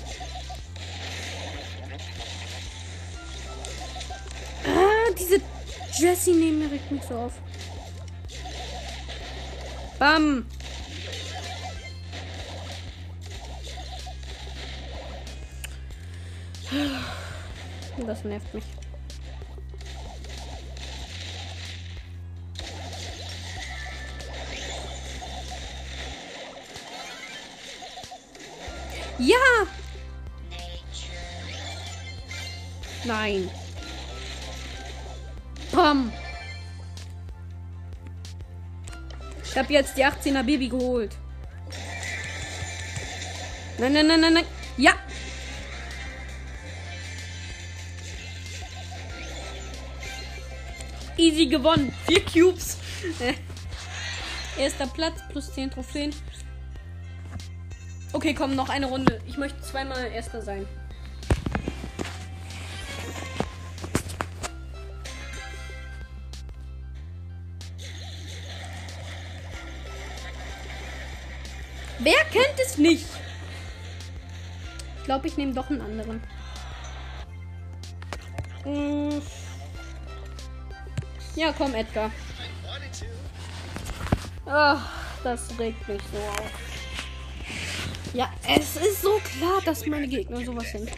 Ah, 4.63 5.11
diese 5.17 5.41
Jessie 5.97 6.33
neben 6.33 6.59
mir 6.59 6.71
regt 6.71 6.91
mich 6.91 7.01
so 7.03 7.15
auf. 7.15 7.33
Bam. 9.97 10.45
Das 18.05 18.23
nervt 18.23 18.53
mich. 18.53 18.63
Ja! 29.21 29.67
Nein. 33.03 33.49
Bam. 35.71 36.11
Ich 39.43 39.57
habe 39.57 39.73
jetzt 39.73 39.95
die 39.95 40.05
18er 40.05 40.43
Baby 40.43 40.69
geholt. 40.69 41.15
Nein, 43.77 43.93
nein, 43.93 44.07
nein, 44.07 44.21
nein, 44.21 44.33
nein. 44.33 44.45
Ja. 44.77 44.93
Easy 51.17 51.45
gewonnen. 51.45 51.93
Vier 52.07 52.25
Cubes. 52.25 52.77
Erster 54.57 54.87
Platz 54.87 55.19
plus 55.29 55.53
10 55.53 55.71
Trophäen. 55.71 56.11
Okay, 58.13 58.33
komm, 58.33 58.55
noch 58.55 58.69
eine 58.69 58.87
Runde. 58.87 59.21
Ich 59.25 59.37
möchte 59.37 59.61
zweimal 59.61 60.11
Erster 60.11 60.41
sein. 60.41 60.67
Wer 71.99 72.23
kennt 72.25 72.59
es 72.59 72.77
nicht? 72.77 73.05
Ich 74.97 75.03
glaube, 75.03 75.27
ich 75.27 75.37
nehme 75.37 75.53
doch 75.53 75.69
einen 75.69 75.81
anderen. 75.81 76.21
Hm. 78.63 79.21
Ja, 81.35 81.53
komm, 81.57 81.73
Edgar. 81.75 82.11
Ach, 84.45 84.91
das 85.23 85.47
regt 85.57 85.87
mich 85.87 86.01
so 86.11 86.17
auf. 86.17 86.70
Ja, 88.13 88.29
es 88.45 88.75
ist 88.75 89.01
so 89.01 89.21
klar, 89.37 89.61
dass 89.63 89.85
meine 89.85 90.05
Gegner 90.05 90.43
sowas 90.43 90.69
sind. 90.69 90.89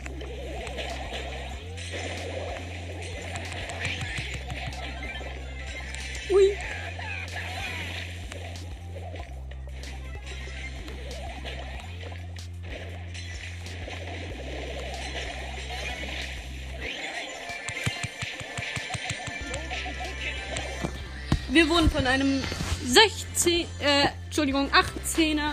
Ui. 6.32 6.58
Wir 21.49 21.69
wurden 21.69 21.91
von 21.91 22.08
einem 22.08 22.41
16, 22.84 23.67
äh, 23.80 24.08
Entschuldigung, 24.26 24.71
18er 24.71 25.52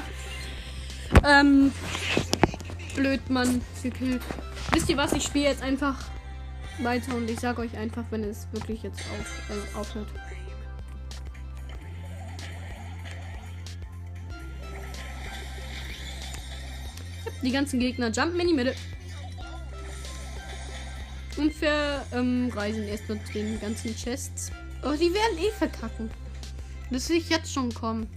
ähm. 1.24 1.72
Blöd, 2.96 3.28
Mann. 3.30 3.60
Gekillt. 3.82 4.22
Wisst 4.72 4.88
ihr 4.88 4.96
was? 4.96 5.12
Ich 5.12 5.24
spiele 5.24 5.46
jetzt 5.46 5.62
einfach 5.62 5.96
weiter 6.82 7.14
und 7.14 7.30
ich 7.30 7.38
sage 7.38 7.62
euch 7.62 7.76
einfach, 7.76 8.04
wenn 8.10 8.24
es 8.24 8.46
wirklich 8.52 8.82
jetzt 8.82 9.00
auf, 9.00 9.50
äh, 9.50 9.78
aufhört. 9.78 10.08
Die 17.42 17.52
ganzen 17.52 17.80
Gegner 17.80 18.10
jumpen 18.10 18.40
in 18.40 18.48
die 18.48 18.54
Mitte. 18.54 18.74
Und 21.36 21.58
wir 21.60 22.04
ähm, 22.12 22.50
reisen 22.54 22.86
erstmal 22.86 23.18
den 23.32 23.58
ganzen 23.60 23.96
Chests. 23.96 24.50
Oh, 24.82 24.92
die 24.92 25.12
werden 25.12 25.38
eh 25.38 25.50
verkacken. 25.52 26.10
Das 26.90 27.08
will 27.08 27.16
ich 27.16 27.30
jetzt 27.30 27.52
schon 27.52 27.72
kommen. 27.72 28.08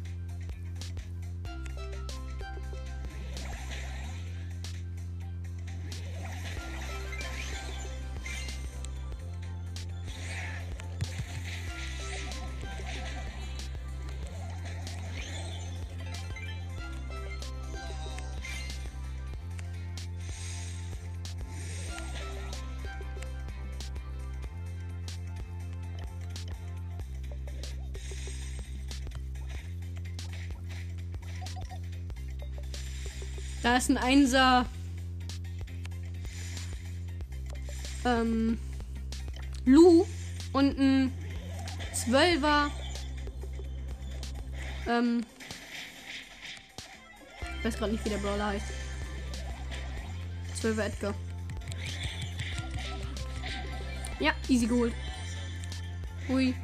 Ist 33.83 33.89
ein 33.89 33.97
Einser. 33.97 34.65
Ähm, 38.05 38.57
Lu 39.65 40.05
und 40.53 40.79
ein 40.79 41.11
Zwölfer. 41.91 42.71
Ähm, 44.87 45.25
ich 47.59 47.65
weiß 47.65 47.77
gerade 47.77 47.91
nicht, 47.91 48.05
wie 48.05 48.09
der 48.09 48.17
Brawler 48.19 48.47
heißt. 48.47 48.65
Zwölfer 50.55 50.85
Edgar. 50.85 51.13
Ja, 54.21 54.31
easy 54.47 54.65
geholt. 54.65 54.93
Hui. 56.29 56.55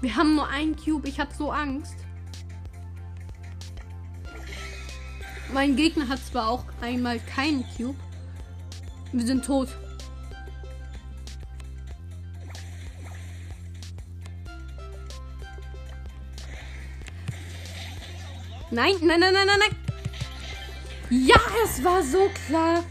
Wir 0.00 0.14
haben 0.14 0.36
nur 0.36 0.48
einen 0.48 0.76
Cube. 0.76 1.08
Ich 1.08 1.18
hab 1.18 1.32
so 1.32 1.50
Angst. 1.50 2.03
Mein 5.54 5.76
Gegner 5.76 6.08
hat 6.08 6.18
zwar 6.18 6.48
auch 6.48 6.64
einmal 6.80 7.20
keinen 7.20 7.64
Cube. 7.76 7.94
Wir 9.12 9.24
sind 9.24 9.44
tot. 9.44 9.68
Nein, 18.72 18.94
nein, 19.00 19.20
nein, 19.20 19.32
nein, 19.32 19.46
nein, 19.46 19.58
nein. 19.60 19.76
Ja, 21.10 21.36
es 21.64 21.84
war 21.84 22.02
so 22.02 22.28
klar. 22.48 22.82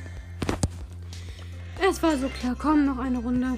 Es 1.86 2.02
war 2.02 2.18
so 2.18 2.30
klar. 2.30 2.56
Komm, 2.58 2.86
noch 2.86 3.00
eine 3.00 3.18
Runde. 3.18 3.58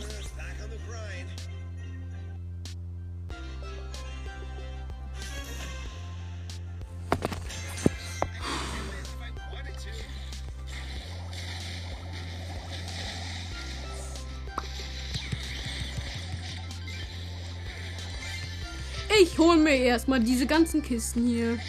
Mir 19.75 19.81
erstmal 19.81 20.21
diese 20.21 20.47
ganzen 20.47 20.81
Kisten 20.81 21.27
hier. 21.27 21.59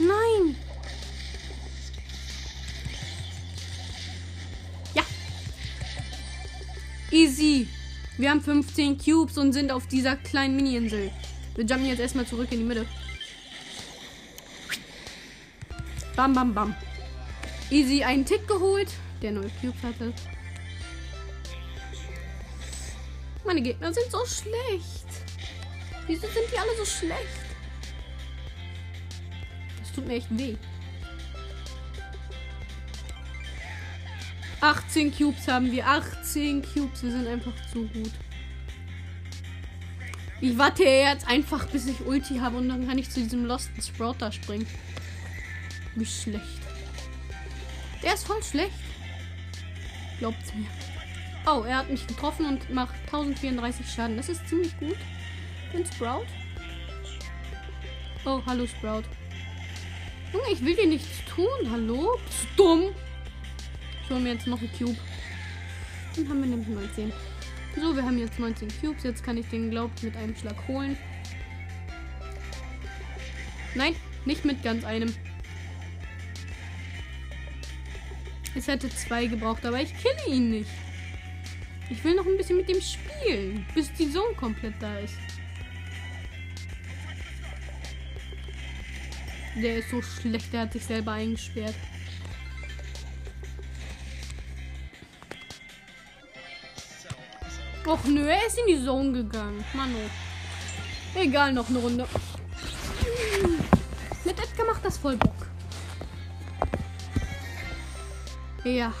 Nein. 0.00 0.56
Ja. 4.92 5.04
Easy. 7.12 7.68
Wir 8.18 8.30
haben 8.30 8.40
15 8.40 8.98
Cubes 8.98 9.38
und 9.38 9.52
sind 9.52 9.70
auf 9.70 9.86
dieser 9.86 10.16
kleinen 10.16 10.56
Mini-Insel. 10.56 11.12
Wir 11.54 11.64
jumpen 11.64 11.86
jetzt 11.86 12.00
erstmal 12.00 12.26
zurück 12.26 12.48
in 12.50 12.58
die 12.58 12.64
Mitte. 12.64 12.86
Bam, 16.16 16.32
bam, 16.32 16.52
bam. 16.52 16.74
Easy 17.70 18.02
einen 18.02 18.24
Tick 18.24 18.48
geholt, 18.48 18.88
der 19.22 19.30
neue 19.30 19.50
Cubes 19.60 19.80
hatte. 19.84 20.12
Meine 23.50 23.62
Gegner 23.62 23.92
sind 23.92 24.08
so 24.12 24.24
schlecht. 24.24 25.08
Wieso 26.06 26.20
sind 26.20 26.44
die 26.52 26.56
alle 26.56 26.70
so 26.78 26.84
schlecht? 26.84 27.18
Das 29.80 29.90
tut 29.90 30.06
mir 30.06 30.18
echt 30.18 30.28
weh. 30.38 30.54
18 34.60 35.12
Cubes 35.12 35.48
haben 35.48 35.72
wir. 35.72 35.84
18 35.84 36.62
Cubes. 36.62 37.02
Wir 37.02 37.10
sind 37.10 37.26
einfach 37.26 37.52
zu 37.72 37.88
gut. 37.88 38.12
Ich 40.40 40.56
warte 40.56 40.84
jetzt 40.84 41.26
einfach, 41.26 41.66
bis 41.66 41.88
ich 41.88 42.06
Ulti 42.06 42.38
habe 42.38 42.56
und 42.56 42.68
dann 42.68 42.86
kann 42.86 42.98
ich 42.98 43.10
zu 43.10 43.20
diesem 43.20 43.46
Lost 43.46 43.70
Sprout 43.84 44.14
da 44.20 44.30
springen. 44.30 44.68
Wie 45.96 46.06
schlecht. 46.06 46.60
Der 48.00 48.14
ist 48.14 48.28
voll 48.28 48.44
schlecht. 48.44 48.78
Glaubt's 50.20 50.54
mir. 50.54 50.68
Oh, 51.52 51.64
er 51.64 51.78
hat 51.78 51.90
mich 51.90 52.06
getroffen 52.06 52.46
und 52.46 52.70
macht 52.70 52.94
1034 53.06 53.90
Schaden. 53.90 54.16
Das 54.16 54.28
ist 54.28 54.48
ziemlich 54.48 54.76
gut. 54.78 54.96
Und 55.72 55.86
Sprout. 55.88 56.26
Oh, 58.24 58.40
hallo 58.46 58.66
Sprout. 58.66 59.02
Junge, 60.32 60.44
ich 60.52 60.64
will 60.64 60.76
dir 60.76 60.86
nichts 60.86 61.24
tun. 61.34 61.48
Hallo? 61.68 62.16
Bist 62.24 62.46
du 62.56 62.62
dumm? 62.62 62.94
Ich 64.04 64.10
hole 64.10 64.20
mir 64.20 64.34
jetzt 64.34 64.46
noch 64.46 64.60
einen 64.60 64.70
Cube. 64.78 64.96
Dann 66.14 66.28
haben 66.28 66.40
wir 66.40 66.50
nämlich 66.50 66.68
19. 66.68 67.12
So, 67.76 67.96
wir 67.96 68.04
haben 68.04 68.18
jetzt 68.18 68.38
19 68.38 68.68
Cubes. 68.80 69.02
Jetzt 69.02 69.24
kann 69.24 69.36
ich 69.36 69.48
den, 69.48 69.70
glaubt, 69.70 70.04
mit 70.04 70.16
einem 70.16 70.36
Schlag 70.36 70.56
holen. 70.68 70.96
Nein, 73.74 73.96
nicht 74.24 74.44
mit 74.44 74.62
ganz 74.62 74.84
einem. 74.84 75.12
Es 78.54 78.68
hätte 78.68 78.88
zwei 78.90 79.26
gebraucht, 79.26 79.66
aber 79.66 79.80
ich 79.80 79.92
kenne 80.00 80.36
ihn 80.36 80.50
nicht. 80.50 80.70
Ich 81.90 82.04
will 82.04 82.14
noch 82.14 82.24
ein 82.24 82.36
bisschen 82.36 82.56
mit 82.56 82.68
dem 82.68 82.80
spielen, 82.80 83.66
bis 83.74 83.92
die 83.92 84.10
Zone 84.10 84.32
komplett 84.34 84.74
da 84.80 84.98
ist. 84.98 85.16
Der 89.56 89.78
ist 89.78 89.90
so 89.90 90.00
schlecht, 90.00 90.52
der 90.52 90.60
hat 90.62 90.72
sich 90.72 90.84
selber 90.84 91.12
eingesperrt. 91.12 91.74
Och 97.84 98.04
nö, 98.04 98.28
er 98.28 98.46
ist 98.46 98.56
in 98.56 98.66
die 98.68 98.84
Zone 98.84 99.12
gegangen. 99.12 99.64
Mano. 99.72 99.98
Egal, 101.16 101.52
noch 101.52 101.68
eine 101.68 101.78
Runde. 101.78 102.06
Mit 104.24 104.38
Edgar 104.38 104.66
macht 104.66 104.84
das 104.84 104.96
voll 104.96 105.16
Bock. 105.16 105.46
Ja. 108.62 108.92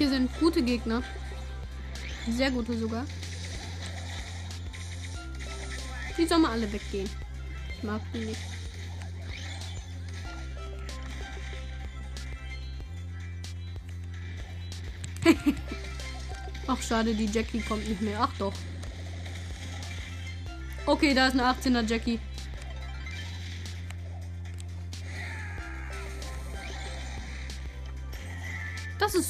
Hier 0.00 0.08
sind 0.08 0.30
gute 0.40 0.62
Gegner. 0.62 1.02
Sehr 2.26 2.50
gute 2.50 2.74
sogar. 2.74 3.04
Die 6.16 6.24
sollen 6.24 6.40
mal 6.40 6.52
alle 6.52 6.72
weggehen. 6.72 7.10
Ich 7.76 7.82
mag 7.82 8.00
die 8.14 8.18
nicht. 8.20 8.40
Ach, 16.66 16.80
schade, 16.80 17.14
die 17.14 17.26
Jackie 17.26 17.60
kommt 17.60 17.86
nicht 17.86 18.00
mehr. 18.00 18.20
Ach 18.22 18.32
doch. 18.38 18.54
Okay, 20.86 21.12
da 21.12 21.26
ist 21.26 21.34
eine 21.38 21.44
18er 21.44 21.86
Jackie. 21.86 22.18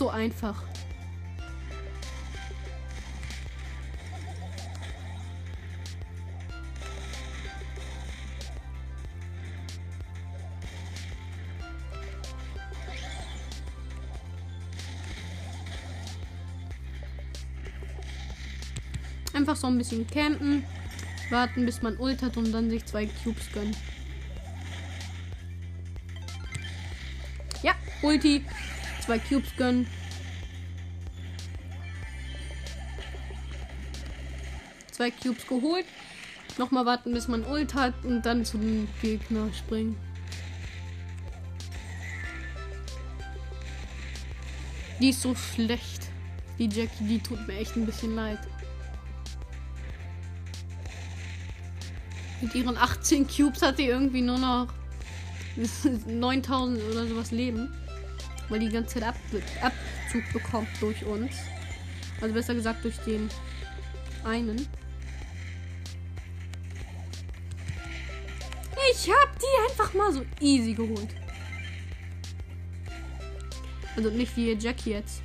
So 0.00 0.08
einfach. 0.08 0.62
Einfach 19.34 19.54
so 19.54 19.66
ein 19.66 19.76
bisschen 19.76 20.06
campen, 20.06 20.64
warten 21.28 21.66
bis 21.66 21.82
man 21.82 21.98
ult 21.98 22.22
hat 22.22 22.38
und 22.38 22.52
dann 22.52 22.70
sich 22.70 22.86
zwei 22.86 23.04
Cubes 23.04 23.52
gönnen. 23.52 23.76
Ja, 27.62 27.74
Ulti 28.00 28.42
zwei 29.10 29.18
Cubes 29.18 29.56
gönnen. 29.56 29.88
zwei 34.92 35.10
Cubes 35.10 35.44
geholt. 35.48 35.84
Nochmal 36.58 36.86
warten, 36.86 37.12
bis 37.12 37.26
man 37.26 37.44
Ult 37.44 37.74
hat 37.74 38.04
und 38.04 38.24
dann 38.24 38.44
zum 38.44 38.86
Gegner 39.02 39.52
springen. 39.52 39.96
Die 45.00 45.08
ist 45.08 45.22
so 45.22 45.34
schlecht. 45.34 46.06
Die 46.60 46.68
Jackie, 46.68 47.04
die 47.04 47.18
tut 47.18 47.48
mir 47.48 47.58
echt 47.58 47.74
ein 47.74 47.86
bisschen 47.86 48.14
leid. 48.14 48.38
Mit 52.40 52.54
ihren 52.54 52.76
18 52.76 53.26
Cubes 53.26 53.60
hat 53.60 53.80
die 53.80 53.86
irgendwie 53.86 54.22
nur 54.22 54.38
noch 54.38 54.68
9000 56.06 56.80
oder 56.92 57.08
sowas 57.08 57.32
Leben. 57.32 57.74
Weil 58.50 58.58
die 58.58 58.68
ganze 58.68 59.00
Zeit 59.00 59.04
Ab 59.04 59.16
Abzug 59.62 60.32
bekommt 60.32 60.68
durch 60.80 61.04
uns. 61.04 61.36
Also 62.20 62.34
besser 62.34 62.54
gesagt 62.54 62.84
durch 62.84 62.98
den 62.98 63.30
einen. 64.24 64.68
Ich 68.92 69.08
hab 69.08 69.38
die 69.38 69.70
einfach 69.70 69.94
mal 69.94 70.12
so 70.12 70.24
easy 70.40 70.74
geholt. 70.74 71.08
Also 73.96 74.10
nicht 74.10 74.36
wie 74.36 74.52
Jackie 74.52 74.90
jetzt. 74.90 75.22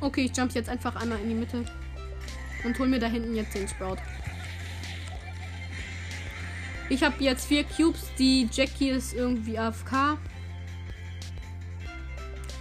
Okay, 0.00 0.22
ich 0.22 0.36
jump 0.36 0.52
jetzt 0.54 0.68
einfach 0.68 0.96
einmal 0.96 1.18
in 1.20 1.28
die 1.28 1.34
Mitte. 1.34 1.64
Und 2.64 2.78
hol 2.78 2.88
mir 2.88 2.98
da 2.98 3.06
hinten 3.06 3.34
jetzt 3.34 3.54
den 3.54 3.68
Sprout. 3.68 3.96
Ich 6.94 7.02
habe 7.02 7.16
jetzt 7.24 7.46
vier 7.46 7.64
Cubes. 7.64 8.02
Die 8.20 8.48
Jackie 8.52 8.90
ist 8.90 9.14
irgendwie 9.14 9.58
AFK. 9.58 10.16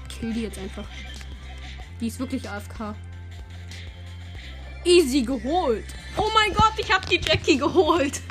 Kill 0.09 0.33
die 0.33 0.41
jetzt 0.41 0.57
einfach. 0.57 0.87
Die 2.01 2.07
ist 2.07 2.19
wirklich 2.19 2.49
AFK. 2.49 2.95
Easy 4.83 5.21
geholt. 5.21 5.85
Oh 6.17 6.31
mein 6.33 6.51
Gott, 6.51 6.73
ich 6.79 6.91
habe 6.91 7.05
die 7.05 7.21
Jackie 7.23 7.57
geholt. 7.57 8.21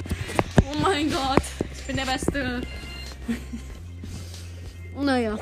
Oh 0.66 0.76
mein 0.82 1.08
Gott. 1.08 1.42
Ich 1.72 1.86
bin 1.86 1.94
der 1.94 2.06
Beste. 2.06 2.62
naja. 5.00 5.38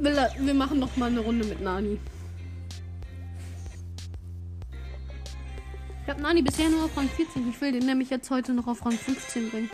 Wir, 0.00 0.30
wir 0.38 0.54
machen 0.54 0.78
noch 0.78 0.96
mal 0.96 1.10
eine 1.10 1.20
Runde 1.20 1.44
mit 1.44 1.60
Nani. 1.60 1.98
Ich 6.08 6.10
habe 6.10 6.22
Nani 6.22 6.40
bisher 6.40 6.70
nur 6.70 6.86
auf 6.86 6.96
Rang 6.96 7.06
14. 7.06 7.50
Ich 7.50 7.60
will 7.60 7.70
den 7.70 7.84
nämlich 7.84 8.08
jetzt 8.08 8.30
heute 8.30 8.54
noch 8.54 8.66
auf 8.66 8.82
Rang 8.82 8.92
15 8.92 9.50
bringen. 9.50 9.70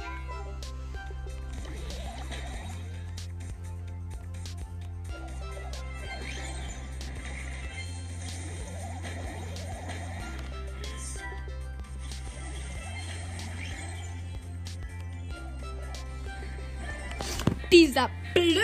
Dieser 17.70 18.10
blöde 18.34 18.58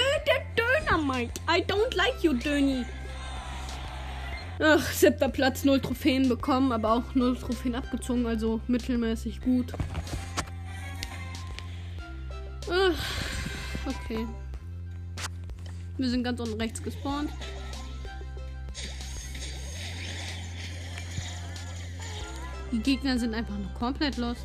Dönermike. 0.57 1.31
I 1.49 1.63
don't 1.63 1.95
like 1.95 2.21
you, 2.25 2.33
Döni. 2.33 2.85
Ach, 4.62 4.92
siebter 4.92 5.31
Platz, 5.31 5.64
null 5.64 5.81
Trophäen 5.81 6.29
bekommen, 6.29 6.70
aber 6.70 6.92
auch 6.92 7.14
null 7.14 7.35
Trophäen 7.37 7.75
abgezogen, 7.75 8.27
also 8.27 8.61
mittelmäßig 8.66 9.40
gut. 9.40 9.73
Ach, 12.70 13.87
okay. 13.87 14.27
Wir 15.96 16.11
sind 16.11 16.25
ganz 16.25 16.40
unten 16.40 16.61
rechts 16.61 16.83
gespawnt. 16.83 17.31
Die 22.70 22.81
Gegner 22.81 23.18
sind 23.18 23.35
einfach 23.35 23.57
nur 23.57 23.73
komplett 23.73 24.18
lost. 24.18 24.44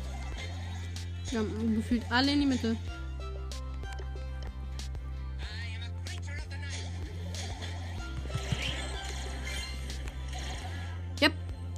Wir 1.30 1.40
haben 1.40 1.76
gefühlt 1.76 2.02
alle 2.10 2.32
in 2.32 2.40
die 2.40 2.46
Mitte. 2.46 2.76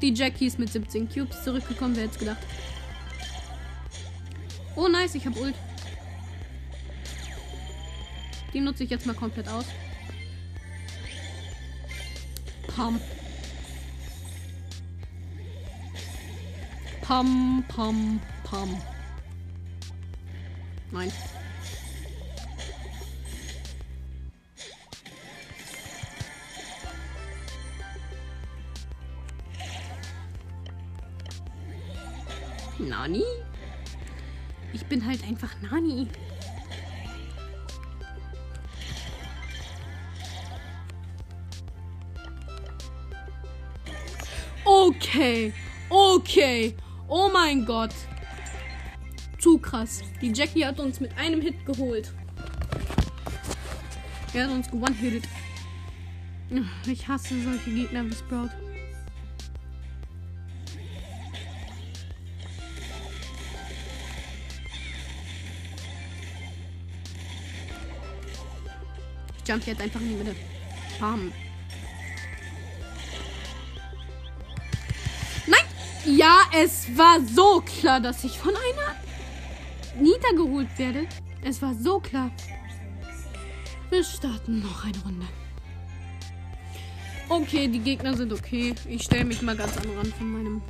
Die 0.00 0.14
Jackie 0.14 0.46
ist 0.46 0.58
mit 0.58 0.70
17 0.70 1.08
Cubes 1.08 1.42
zurückgekommen. 1.42 1.96
Wer 1.96 2.04
hätte 2.04 2.18
gedacht? 2.18 2.38
Oh, 4.76 4.88
nice. 4.88 5.14
Ich 5.14 5.26
habe 5.26 5.38
Ult. 5.40 5.54
Die 8.52 8.60
nutze 8.60 8.84
ich 8.84 8.90
jetzt 8.90 9.06
mal 9.06 9.14
komplett 9.14 9.48
aus. 9.48 9.66
Pam. 12.68 13.00
Pam, 17.02 17.64
pam, 17.68 18.20
pam. 18.44 18.82
Nein. 20.92 21.12
Nani? 32.78 33.24
Ich 34.72 34.84
bin 34.86 35.04
halt 35.04 35.22
einfach 35.24 35.50
Nani. 35.62 36.08
Okay. 44.64 45.52
Okay. 45.88 46.74
Oh 47.08 47.30
mein 47.32 47.64
Gott. 47.64 47.94
Zu 49.38 49.58
krass. 49.58 50.02
Die 50.20 50.32
Jackie 50.32 50.66
hat 50.66 50.78
uns 50.78 51.00
mit 51.00 51.16
einem 51.16 51.40
Hit 51.40 51.64
geholt. 51.64 52.12
Er 54.34 54.44
hat 54.44 54.50
uns 54.50 54.70
gewonnen-hitted. 54.70 55.24
Ich 56.86 57.08
hasse 57.08 57.40
solche 57.42 57.70
Gegner 57.70 58.04
wie 58.04 58.14
Sprout. 58.14 58.50
Jump 69.48 69.66
jetzt 69.66 69.80
einfach 69.80 70.00
in 70.00 70.08
die 70.10 70.14
Mitte. 70.14 70.36
Bam. 71.00 71.32
Nein! 75.46 75.60
Ja, 76.04 76.42
es 76.54 76.96
war 76.96 77.18
so 77.20 77.62
klar, 77.62 78.00
dass 78.00 78.24
ich 78.24 78.38
von 78.38 78.54
einer 78.54 80.02
Nita 80.02 80.30
geholt 80.36 80.68
werde. 80.76 81.06
Es 81.42 81.62
war 81.62 81.74
so 81.74 81.98
klar. 81.98 82.30
Wir 83.90 84.04
starten 84.04 84.60
noch 84.60 84.84
eine 84.84 84.98
Runde. 85.02 85.26
Okay, 87.30 87.68
die 87.68 87.78
Gegner 87.78 88.16
sind 88.16 88.32
okay. 88.32 88.74
Ich 88.86 89.04
stelle 89.04 89.24
mich 89.24 89.40
mal 89.42 89.56
ganz 89.56 89.76
am 89.78 89.96
Rand 89.96 90.14
von 90.14 90.30
meinem 90.30 90.62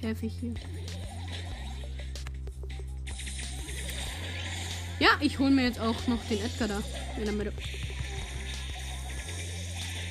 Käfig 0.00 0.32
hier. 0.40 0.54
Ja, 4.98 5.10
ich 5.20 5.38
hole 5.38 5.50
mir 5.50 5.64
jetzt 5.64 5.80
auch 5.80 6.06
noch 6.06 6.22
den 6.24 6.42
Edgar 6.42 6.68
da 6.68 6.82
in 7.18 7.24
der 7.24 7.32
Mitte. 7.32 7.52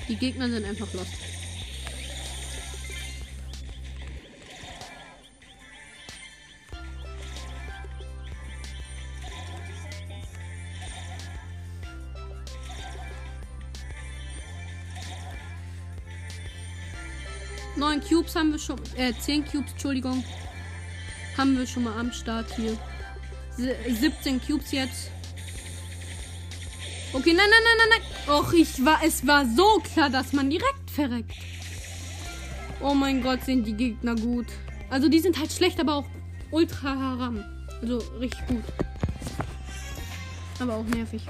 Die 0.08 0.16
Gegner 0.16 0.50
sind 0.50 0.66
einfach 0.66 0.92
lost. 0.94 1.12
Neun 17.76 18.02
Cubes 18.02 18.36
haben 18.36 18.52
wir 18.52 18.60
schon, 18.60 18.80
äh, 18.96 19.14
zehn 19.20 19.44
Cubes, 19.46 19.72
Entschuldigung, 19.72 20.24
haben 21.38 21.58
wir 21.58 21.68
schon 21.68 21.84
mal 21.84 22.00
am 22.00 22.12
Start 22.12 22.56
hier. 22.56 22.78
17 23.58 24.42
Cubes 24.42 24.72
jetzt. 24.72 25.12
Okay, 27.16 27.34
nein, 27.34 27.48
nein, 27.50 27.64
nein, 27.64 27.78
nein, 27.78 28.02
nein. 28.02 28.36
Och, 28.36 28.52
ich 28.52 28.84
war, 28.84 29.00
es 29.02 29.26
war 29.26 29.46
so 29.46 29.80
klar, 29.80 30.10
dass 30.10 30.34
man 30.34 30.50
direkt 30.50 30.92
verreckt. 30.92 31.32
Oh 32.82 32.94
mein 32.94 33.24
Gott, 33.24 33.46
sind 33.46 33.66
die 33.66 33.74
Gegner 33.74 34.16
gut. 34.16 34.48
Also 34.90 35.08
die 35.08 35.20
sind 35.20 35.40
halt 35.40 35.50
schlecht, 35.54 35.80
aber 35.80 35.96
auch 35.96 36.06
ultra 36.52 36.94
haram. 36.94 37.42
Also 37.82 38.00
richtig 38.20 38.46
gut. 38.48 38.64
Aber 40.60 40.76
auch 40.76 40.84
nervig. 40.84 41.22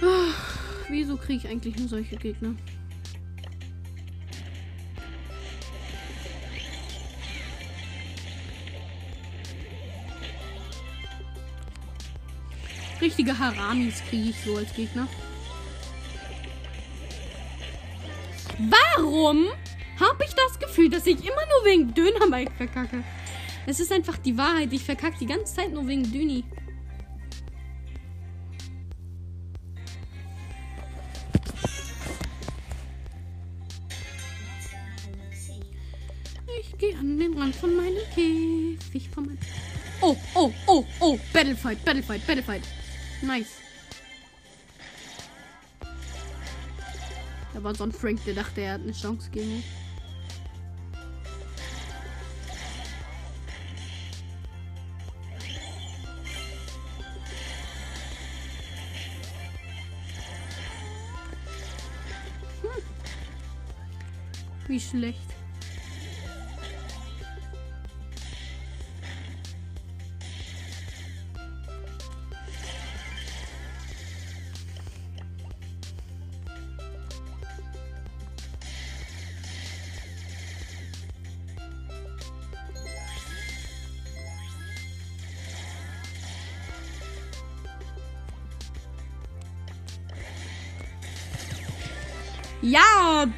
Ach, 0.00 0.58
wieso 0.88 1.16
kriege 1.16 1.38
ich 1.44 1.48
eigentlich 1.48 1.76
nur 1.76 1.88
solche 1.88 2.14
Gegner? 2.14 2.54
Richtige 13.04 13.38
Haramis 13.38 14.02
kriege 14.08 14.30
ich 14.30 14.36
so 14.42 14.56
als 14.56 14.72
Gegner. 14.72 15.06
Warum 18.58 19.44
habe 20.00 20.24
ich 20.24 20.32
das 20.32 20.58
Gefühl, 20.58 20.88
dass 20.88 21.06
ich 21.06 21.18
immer 21.18 21.28
nur 21.28 21.64
wegen 21.66 21.92
Dönermike 21.92 22.50
verkacke? 22.52 23.04
Es 23.66 23.78
ist 23.78 23.92
einfach 23.92 24.16
die 24.16 24.38
Wahrheit. 24.38 24.72
Ich 24.72 24.84
verkacke 24.84 25.18
die 25.20 25.26
ganze 25.26 25.54
Zeit 25.54 25.70
nur 25.70 25.86
wegen 25.86 26.10
Düni. 26.10 26.44
Ich 36.58 36.78
gehe 36.78 36.96
an 36.96 37.18
den 37.18 37.36
Rand 37.36 37.54
von 37.54 37.76
meinem 37.76 37.98
Käfig. 38.14 39.10
Oh, 40.00 40.16
oh, 40.34 40.50
oh, 40.66 40.84
oh. 41.00 41.18
Battlefight, 41.34 41.84
Battlefight, 41.84 42.26
Battlefight. 42.26 42.62
Nice. 43.24 43.62
Da 47.54 47.62
war 47.62 47.74
so 47.74 47.84
ein 47.84 47.92
Frank, 47.92 48.22
der 48.26 48.34
dachte, 48.34 48.60
er 48.60 48.74
hat 48.74 48.82
eine 48.82 48.92
Chance 48.92 49.30
gegen 49.30 49.56
mich. 49.56 49.64
Hm. 62.60 62.82
Wie 64.66 64.80
schlecht. 64.80 65.33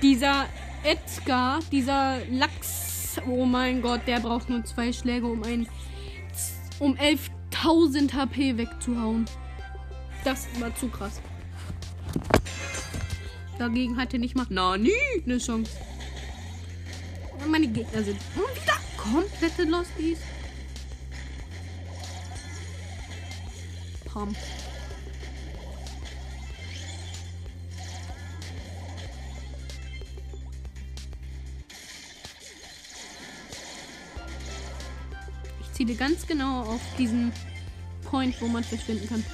Dieser 0.03 0.47
Edgar, 0.83 1.61
dieser 1.71 2.19
Lachs. 2.31 3.21
Oh 3.27 3.45
mein 3.45 3.83
Gott, 3.83 4.01
der 4.07 4.21
braucht 4.21 4.49
nur 4.49 4.65
zwei 4.65 4.93
Schläge, 4.93 5.27
um 5.27 5.43
ein 5.43 5.67
um 6.79 6.95
11.000 6.97 8.13
HP 8.13 8.59
wegzuhauen. 8.59 9.25
Das 10.25 10.47
war 10.61 10.75
zu 10.75 10.89
krass. 10.89 11.21
Dagegen 13.59 13.97
hatte 13.97 14.19
nicht 14.19 14.37
mal 14.37 14.47
Nani 14.51 14.93
eine 15.25 15.39
Chance. 15.39 15.73
Meine 17.49 17.69
Gegner 17.69 18.03
sind 18.03 18.19
wieder 18.37 18.77
komplette 18.97 19.65
Losties. 19.65 20.19
Pam. 24.05 24.35
Ziele 35.87 35.99
ganz 35.99 36.27
genau 36.27 36.63
auf 36.63 36.81
diesen 36.99 37.33
Point, 38.05 38.41
wo 38.41 38.49
man 38.49 38.65
verschwinden 38.65 39.09
kann. 39.09 39.25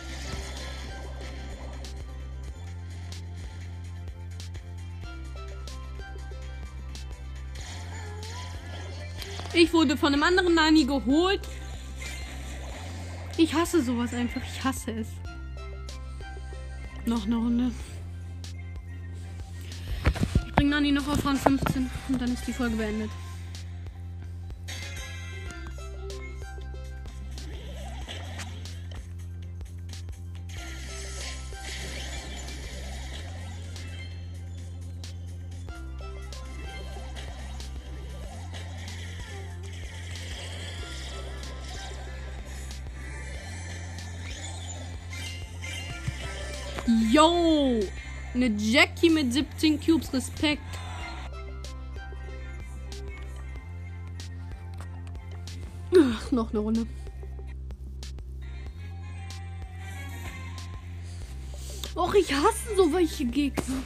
Ich 9.54 9.72
wurde 9.72 9.96
von 9.96 10.12
einem 10.12 10.22
anderen 10.22 10.54
Nani 10.54 10.84
geholt. 10.84 11.40
Ich 13.36 13.52
hasse 13.54 13.82
sowas 13.82 14.12
einfach. 14.14 14.40
Ich 14.42 14.64
hasse 14.64 14.92
es. 14.92 15.08
Noch 17.04 17.26
eine 17.26 17.36
Runde. 17.36 17.72
Ich 20.46 20.54
bringe 20.54 20.70
Nani 20.70 20.92
noch 20.92 21.06
auf 21.08 21.24
Rang 21.24 21.36
15 21.36 21.90
und 22.08 22.20
dann 22.20 22.32
ist 22.32 22.46
die 22.46 22.52
Folge 22.52 22.76
beendet. 22.76 23.10
Eine 48.42 48.56
Jackie 48.56 49.08
mit 49.08 49.32
17 49.32 49.80
Cubes. 49.80 50.12
Respekt. 50.12 50.62
Ach, 55.96 56.32
noch 56.32 56.50
eine 56.50 56.58
Runde. 56.58 56.86
Och, 61.94 62.14
ich 62.16 62.32
hasse 62.32 62.74
so 62.76 62.92
welche 62.92 63.26
Gegner. 63.26 63.84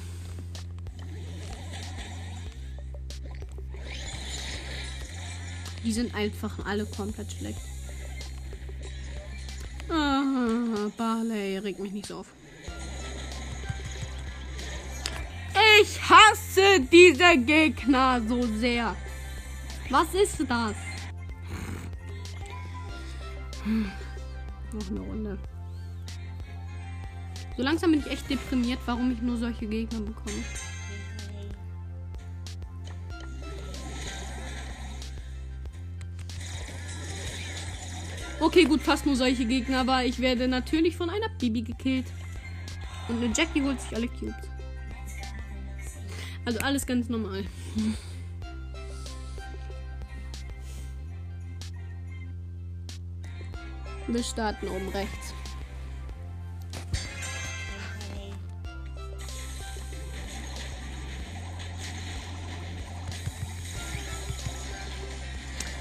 Die 5.84 5.92
sind 5.92 6.14
einfach 6.14 6.64
alle 6.64 6.86
komplett 6.86 7.30
schlecht. 7.30 7.60
Ah, 9.90 10.88
Barley, 10.96 11.58
regt 11.58 11.78
mich 11.78 11.92
nicht 11.92 12.06
so 12.06 12.20
auf. 12.20 12.32
Hasse 16.08 16.80
diese 16.90 17.36
Gegner 17.38 18.20
so 18.26 18.42
sehr. 18.42 18.94
Was 19.90 20.14
ist 20.14 20.40
das? 20.40 20.76
Noch 24.72 24.90
eine 24.90 25.00
Runde. 25.00 25.38
So 27.56 27.62
langsam 27.62 27.92
bin 27.92 28.00
ich 28.00 28.10
echt 28.10 28.28
deprimiert, 28.28 28.80
warum 28.86 29.10
ich 29.10 29.20
nur 29.22 29.36
solche 29.36 29.66
Gegner 29.66 30.00
bekomme. 30.00 30.44
Okay, 38.38 38.64
gut, 38.64 38.82
fast 38.82 39.06
nur 39.06 39.16
solche 39.16 39.46
Gegner, 39.46 39.80
aber 39.80 40.04
ich 40.04 40.20
werde 40.20 40.46
natürlich 40.46 40.96
von 40.96 41.08
einer 41.08 41.28
Bibi 41.40 41.62
gekillt. 41.62 42.06
Und 43.08 43.22
eine 43.22 43.32
Jackie 43.34 43.62
holt 43.62 43.80
sich 43.80 43.96
alle 43.96 44.08
Cubes. 44.08 44.55
Also 46.46 46.60
alles 46.60 46.86
ganz 46.86 47.08
normal. 47.08 47.44
Wir 54.06 54.22
starten 54.22 54.68
oben 54.68 54.88
rechts. 54.90 55.34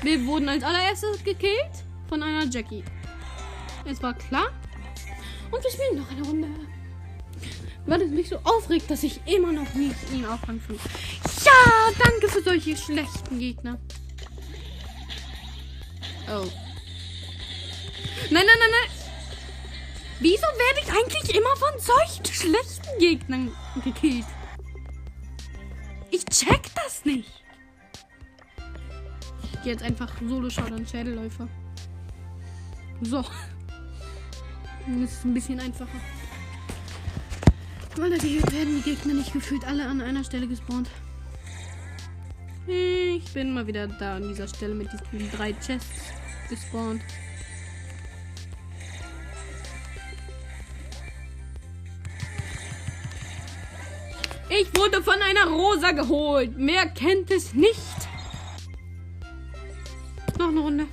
Wir 0.01 0.25
wurden 0.25 0.49
als 0.49 0.63
allererstes 0.63 1.23
gekillt 1.23 1.53
von 2.09 2.23
einer 2.23 2.45
Jackie. 2.49 2.83
Es 3.85 4.01
war 4.01 4.15
klar. 4.15 4.47
Und 5.51 5.63
wir 5.63 5.69
spielen 5.69 5.97
noch 5.97 6.09
eine 6.09 6.23
Runde 6.23 6.47
weil 7.85 8.01
es 8.01 8.11
mich 8.11 8.29
so 8.29 8.37
aufregt, 8.43 8.89
dass 8.89 9.03
ich 9.03 9.19
immer 9.25 9.51
noch 9.51 9.73
nicht 9.73 9.95
ihn 10.13 10.25
auf 10.25 10.47
Rang 10.47 10.59
5. 10.59 10.81
Ja, 11.45 11.51
danke 12.03 12.27
für 12.29 12.41
solche 12.41 12.75
schlechten 12.75 13.39
Gegner. 13.39 13.79
Oh. 16.27 16.47
Nein, 18.31 18.45
nein, 18.45 18.45
nein, 18.59 18.71
nein. 18.71 18.89
Wieso 20.19 20.43
werde 20.43 20.79
ich 20.81 20.91
eigentlich 20.91 21.35
immer 21.35 21.55
von 21.57 21.79
solchen 21.79 22.25
schlechten 22.25 22.99
Gegnern 22.99 23.51
gekillt? 23.83 24.25
Ich 26.09 26.25
check 26.25 26.63
das 26.75 27.05
nicht. 27.05 27.29
Ich 29.43 29.61
gehe 29.61 29.73
jetzt 29.73 29.83
einfach 29.83 30.11
solo 30.27 30.49
schauen 30.49 30.87
Schädelläufer. 30.87 31.47
So. 33.01 33.23
Das 34.87 35.13
ist 35.13 35.25
ein 35.25 35.33
bisschen 35.33 35.59
einfacher. 35.59 35.99
Weil 37.97 38.19
hier 38.19 38.41
werden 38.51 38.75
die 38.75 38.81
Gegner 38.81 39.13
nicht 39.13 39.31
gefühlt 39.31 39.65
alle 39.65 39.87
an 39.87 40.01
einer 40.01 40.23
Stelle 40.23 40.47
gespawnt. 40.47 40.89
Ich 42.67 43.31
bin 43.33 43.53
mal 43.53 43.67
wieder 43.67 43.87
da 43.87 44.17
an 44.17 44.27
dieser 44.27 44.47
Stelle 44.47 44.75
mit 44.75 44.89
diesen 44.91 45.31
drei 45.31 45.53
Chests 45.53 46.11
gespawnt. 46.49 47.01
Ich 54.49 54.75
Wurde 54.77 55.01
von 55.01 55.15
einer 55.21 55.47
Rosa 55.51 55.91
geholt. 55.91 56.57
Mehr 56.57 56.87
kennt 56.87 57.31
es 57.31 57.53
nicht. 57.53 57.79
Noch 60.37 60.49
eine 60.49 60.59
Runde. 60.59 60.87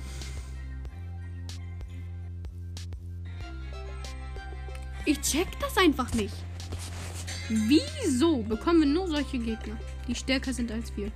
Ich 5.05 5.21
check 5.21 5.47
das 5.59 5.77
einfach 5.77 6.13
nicht. 6.13 6.33
Wieso 7.49 8.37
bekommen 8.37 8.79
wir 8.79 8.87
nur 8.87 9.07
solche 9.07 9.37
Gegner, 9.37 9.77
die 10.07 10.15
stärker 10.15 10.53
sind 10.53 10.71
als 10.71 10.95
wir? 10.95 11.11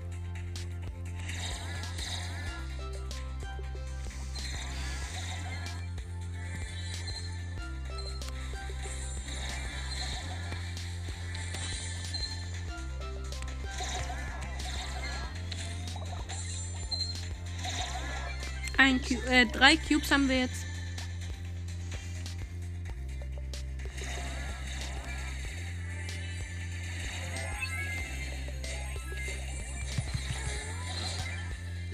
Ein 18.77 19.01
Cu 19.01 19.15
äh, 19.29 19.45
drei 19.45 19.75
Cubes 19.77 20.11
haben 20.11 20.29
wir 20.29 20.39
jetzt. 20.39 20.65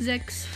Sechs. 0.03 0.47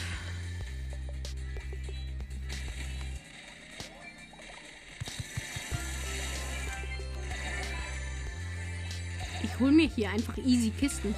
Ich 9.42 9.58
hol 9.58 9.72
mir 9.72 9.88
hier 9.88 10.10
einfach 10.10 10.36
easy 10.40 10.70
Kisten. 10.72 11.16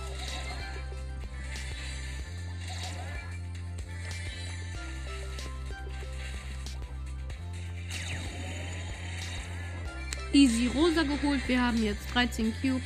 Easy 10.32 10.68
Rosa 10.68 11.02
geholt. 11.02 11.42
Wir 11.48 11.60
haben 11.60 11.84
jetzt 11.84 12.14
13 12.14 12.54
Cubes. 12.62 12.84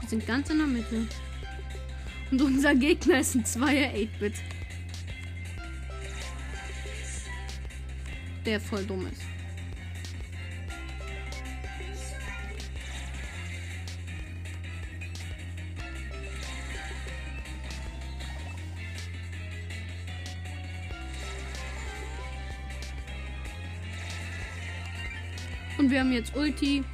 Wir 0.00 0.08
sind 0.10 0.26
ganz 0.26 0.50
in 0.50 0.58
der 0.58 0.66
Mitte. 0.66 1.06
Und 2.30 2.42
unser 2.42 2.74
Gegner 2.74 3.20
ist 3.20 3.34
ein 3.34 3.44
2er 3.44 3.92
8-Bit. 3.92 4.34
Der 8.46 8.60
voll 8.60 8.84
dumm 8.84 9.06
ist. 9.06 9.22
Und 25.78 25.90
wir 25.90 26.00
haben 26.00 26.12
jetzt 26.12 26.36
Ulti. 26.36 26.84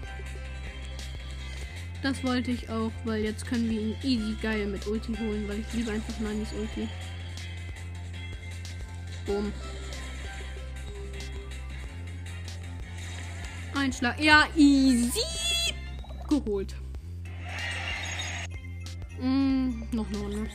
Das 2.06 2.22
wollte 2.22 2.52
ich 2.52 2.70
auch, 2.70 2.92
weil 3.04 3.24
jetzt 3.24 3.44
können 3.48 3.68
wir 3.68 3.80
ihn 3.80 3.96
easy 4.04 4.36
geil 4.40 4.68
mit 4.68 4.86
Ulti 4.86 5.12
holen, 5.16 5.48
weil 5.48 5.58
ich 5.58 5.72
liebe 5.72 5.90
einfach 5.90 6.16
Nanis 6.20 6.52
Ulti. 6.52 6.88
Boom. 9.26 9.52
Ein 13.74 13.92
Schlag. 13.92 14.20
Ja, 14.20 14.46
easy 14.54 15.18
geholt. 16.28 16.76
Mm, 19.20 19.82
noch 19.90 20.06
eine 20.06 20.18
Runde. 20.18 20.50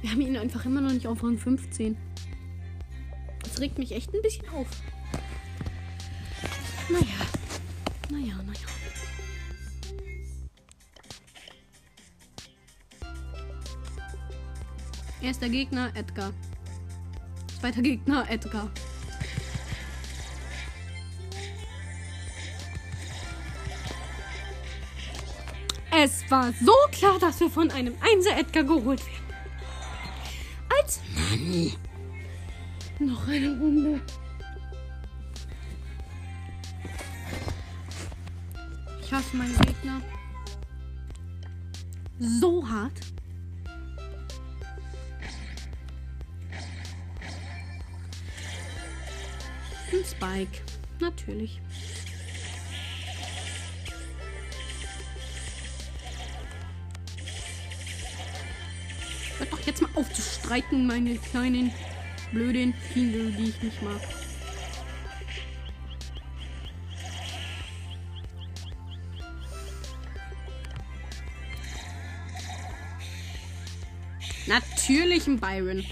Wir 0.00 0.10
haben 0.10 0.20
ihn 0.22 0.36
einfach 0.36 0.66
immer 0.66 0.80
noch 0.80 0.92
nicht 0.92 1.06
auf 1.06 1.22
Rang 1.22 1.38
15. 1.38 1.96
Das 3.44 3.60
regt 3.60 3.78
mich 3.78 3.92
echt 3.92 4.12
ein 4.12 4.22
bisschen 4.22 4.48
auf. 4.48 4.66
Erster 15.26 15.48
Gegner, 15.48 15.90
Edgar. 15.96 16.32
Zweiter 17.58 17.82
Gegner, 17.82 18.30
Edgar. 18.30 18.70
Es 25.90 26.30
war 26.30 26.52
so 26.52 26.72
klar, 26.92 27.18
dass 27.18 27.40
wir 27.40 27.50
von 27.50 27.72
einem 27.72 27.96
Einser 28.00 28.38
Edgar 28.38 28.62
geholt 28.62 29.04
werden. 29.04 29.24
Als 30.78 31.00
Mann. 31.12 31.72
Noch 33.00 33.26
eine 33.26 33.58
Runde. 33.58 34.00
Ich 39.02 39.12
hasse 39.12 39.36
meine 39.36 39.54
Gegner. 39.54 40.00
So 42.20 42.68
hart. 42.68 43.15
Ein 49.96 50.04
Spike. 50.04 50.62
Natürlich. 51.00 51.58
Hört 59.38 59.52
doch 59.52 59.60
jetzt 59.66 59.80
mal 59.80 59.90
auf 59.94 60.12
zu 60.12 60.20
streiten, 60.20 60.86
meine 60.86 61.16
kleinen 61.16 61.72
blöden 62.30 62.74
Kinder, 62.92 63.30
die 63.38 63.50
ich 63.50 63.62
nicht 63.62 63.82
mag. 63.82 64.00
Natürlich 74.46 75.26
ein 75.26 75.40
Byron. 75.40 75.84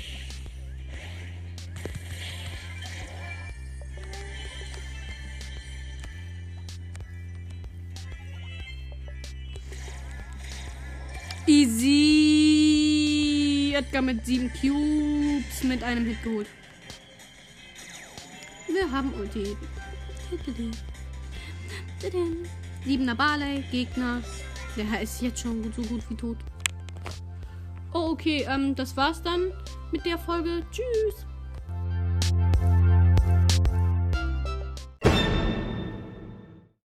Edgar 13.75 14.03
mit 14.03 14.25
sieben 14.25 14.51
Cubes 14.53 15.62
mit 15.64 15.83
einem 15.83 16.07
Hit 16.07 16.22
geholt. 16.22 16.47
Wir 18.68 18.91
haben 18.91 19.12
Ulti. 19.14 19.57
Siebener 22.85 23.14
Barley, 23.14 23.64
Gegner. 23.70 24.22
Der 24.77 25.01
ist 25.01 25.20
jetzt 25.22 25.41
schon 25.41 25.72
so 25.72 25.83
gut 25.83 26.03
wie 26.09 26.14
tot. 26.14 26.37
Oh, 27.93 28.11
okay, 28.11 28.47
ähm, 28.49 28.75
das 28.75 28.97
war's 28.97 29.22
dann 29.22 29.53
mit 29.93 30.05
der 30.05 30.18
Folge. 30.18 30.62
Tschüss. 30.70 31.27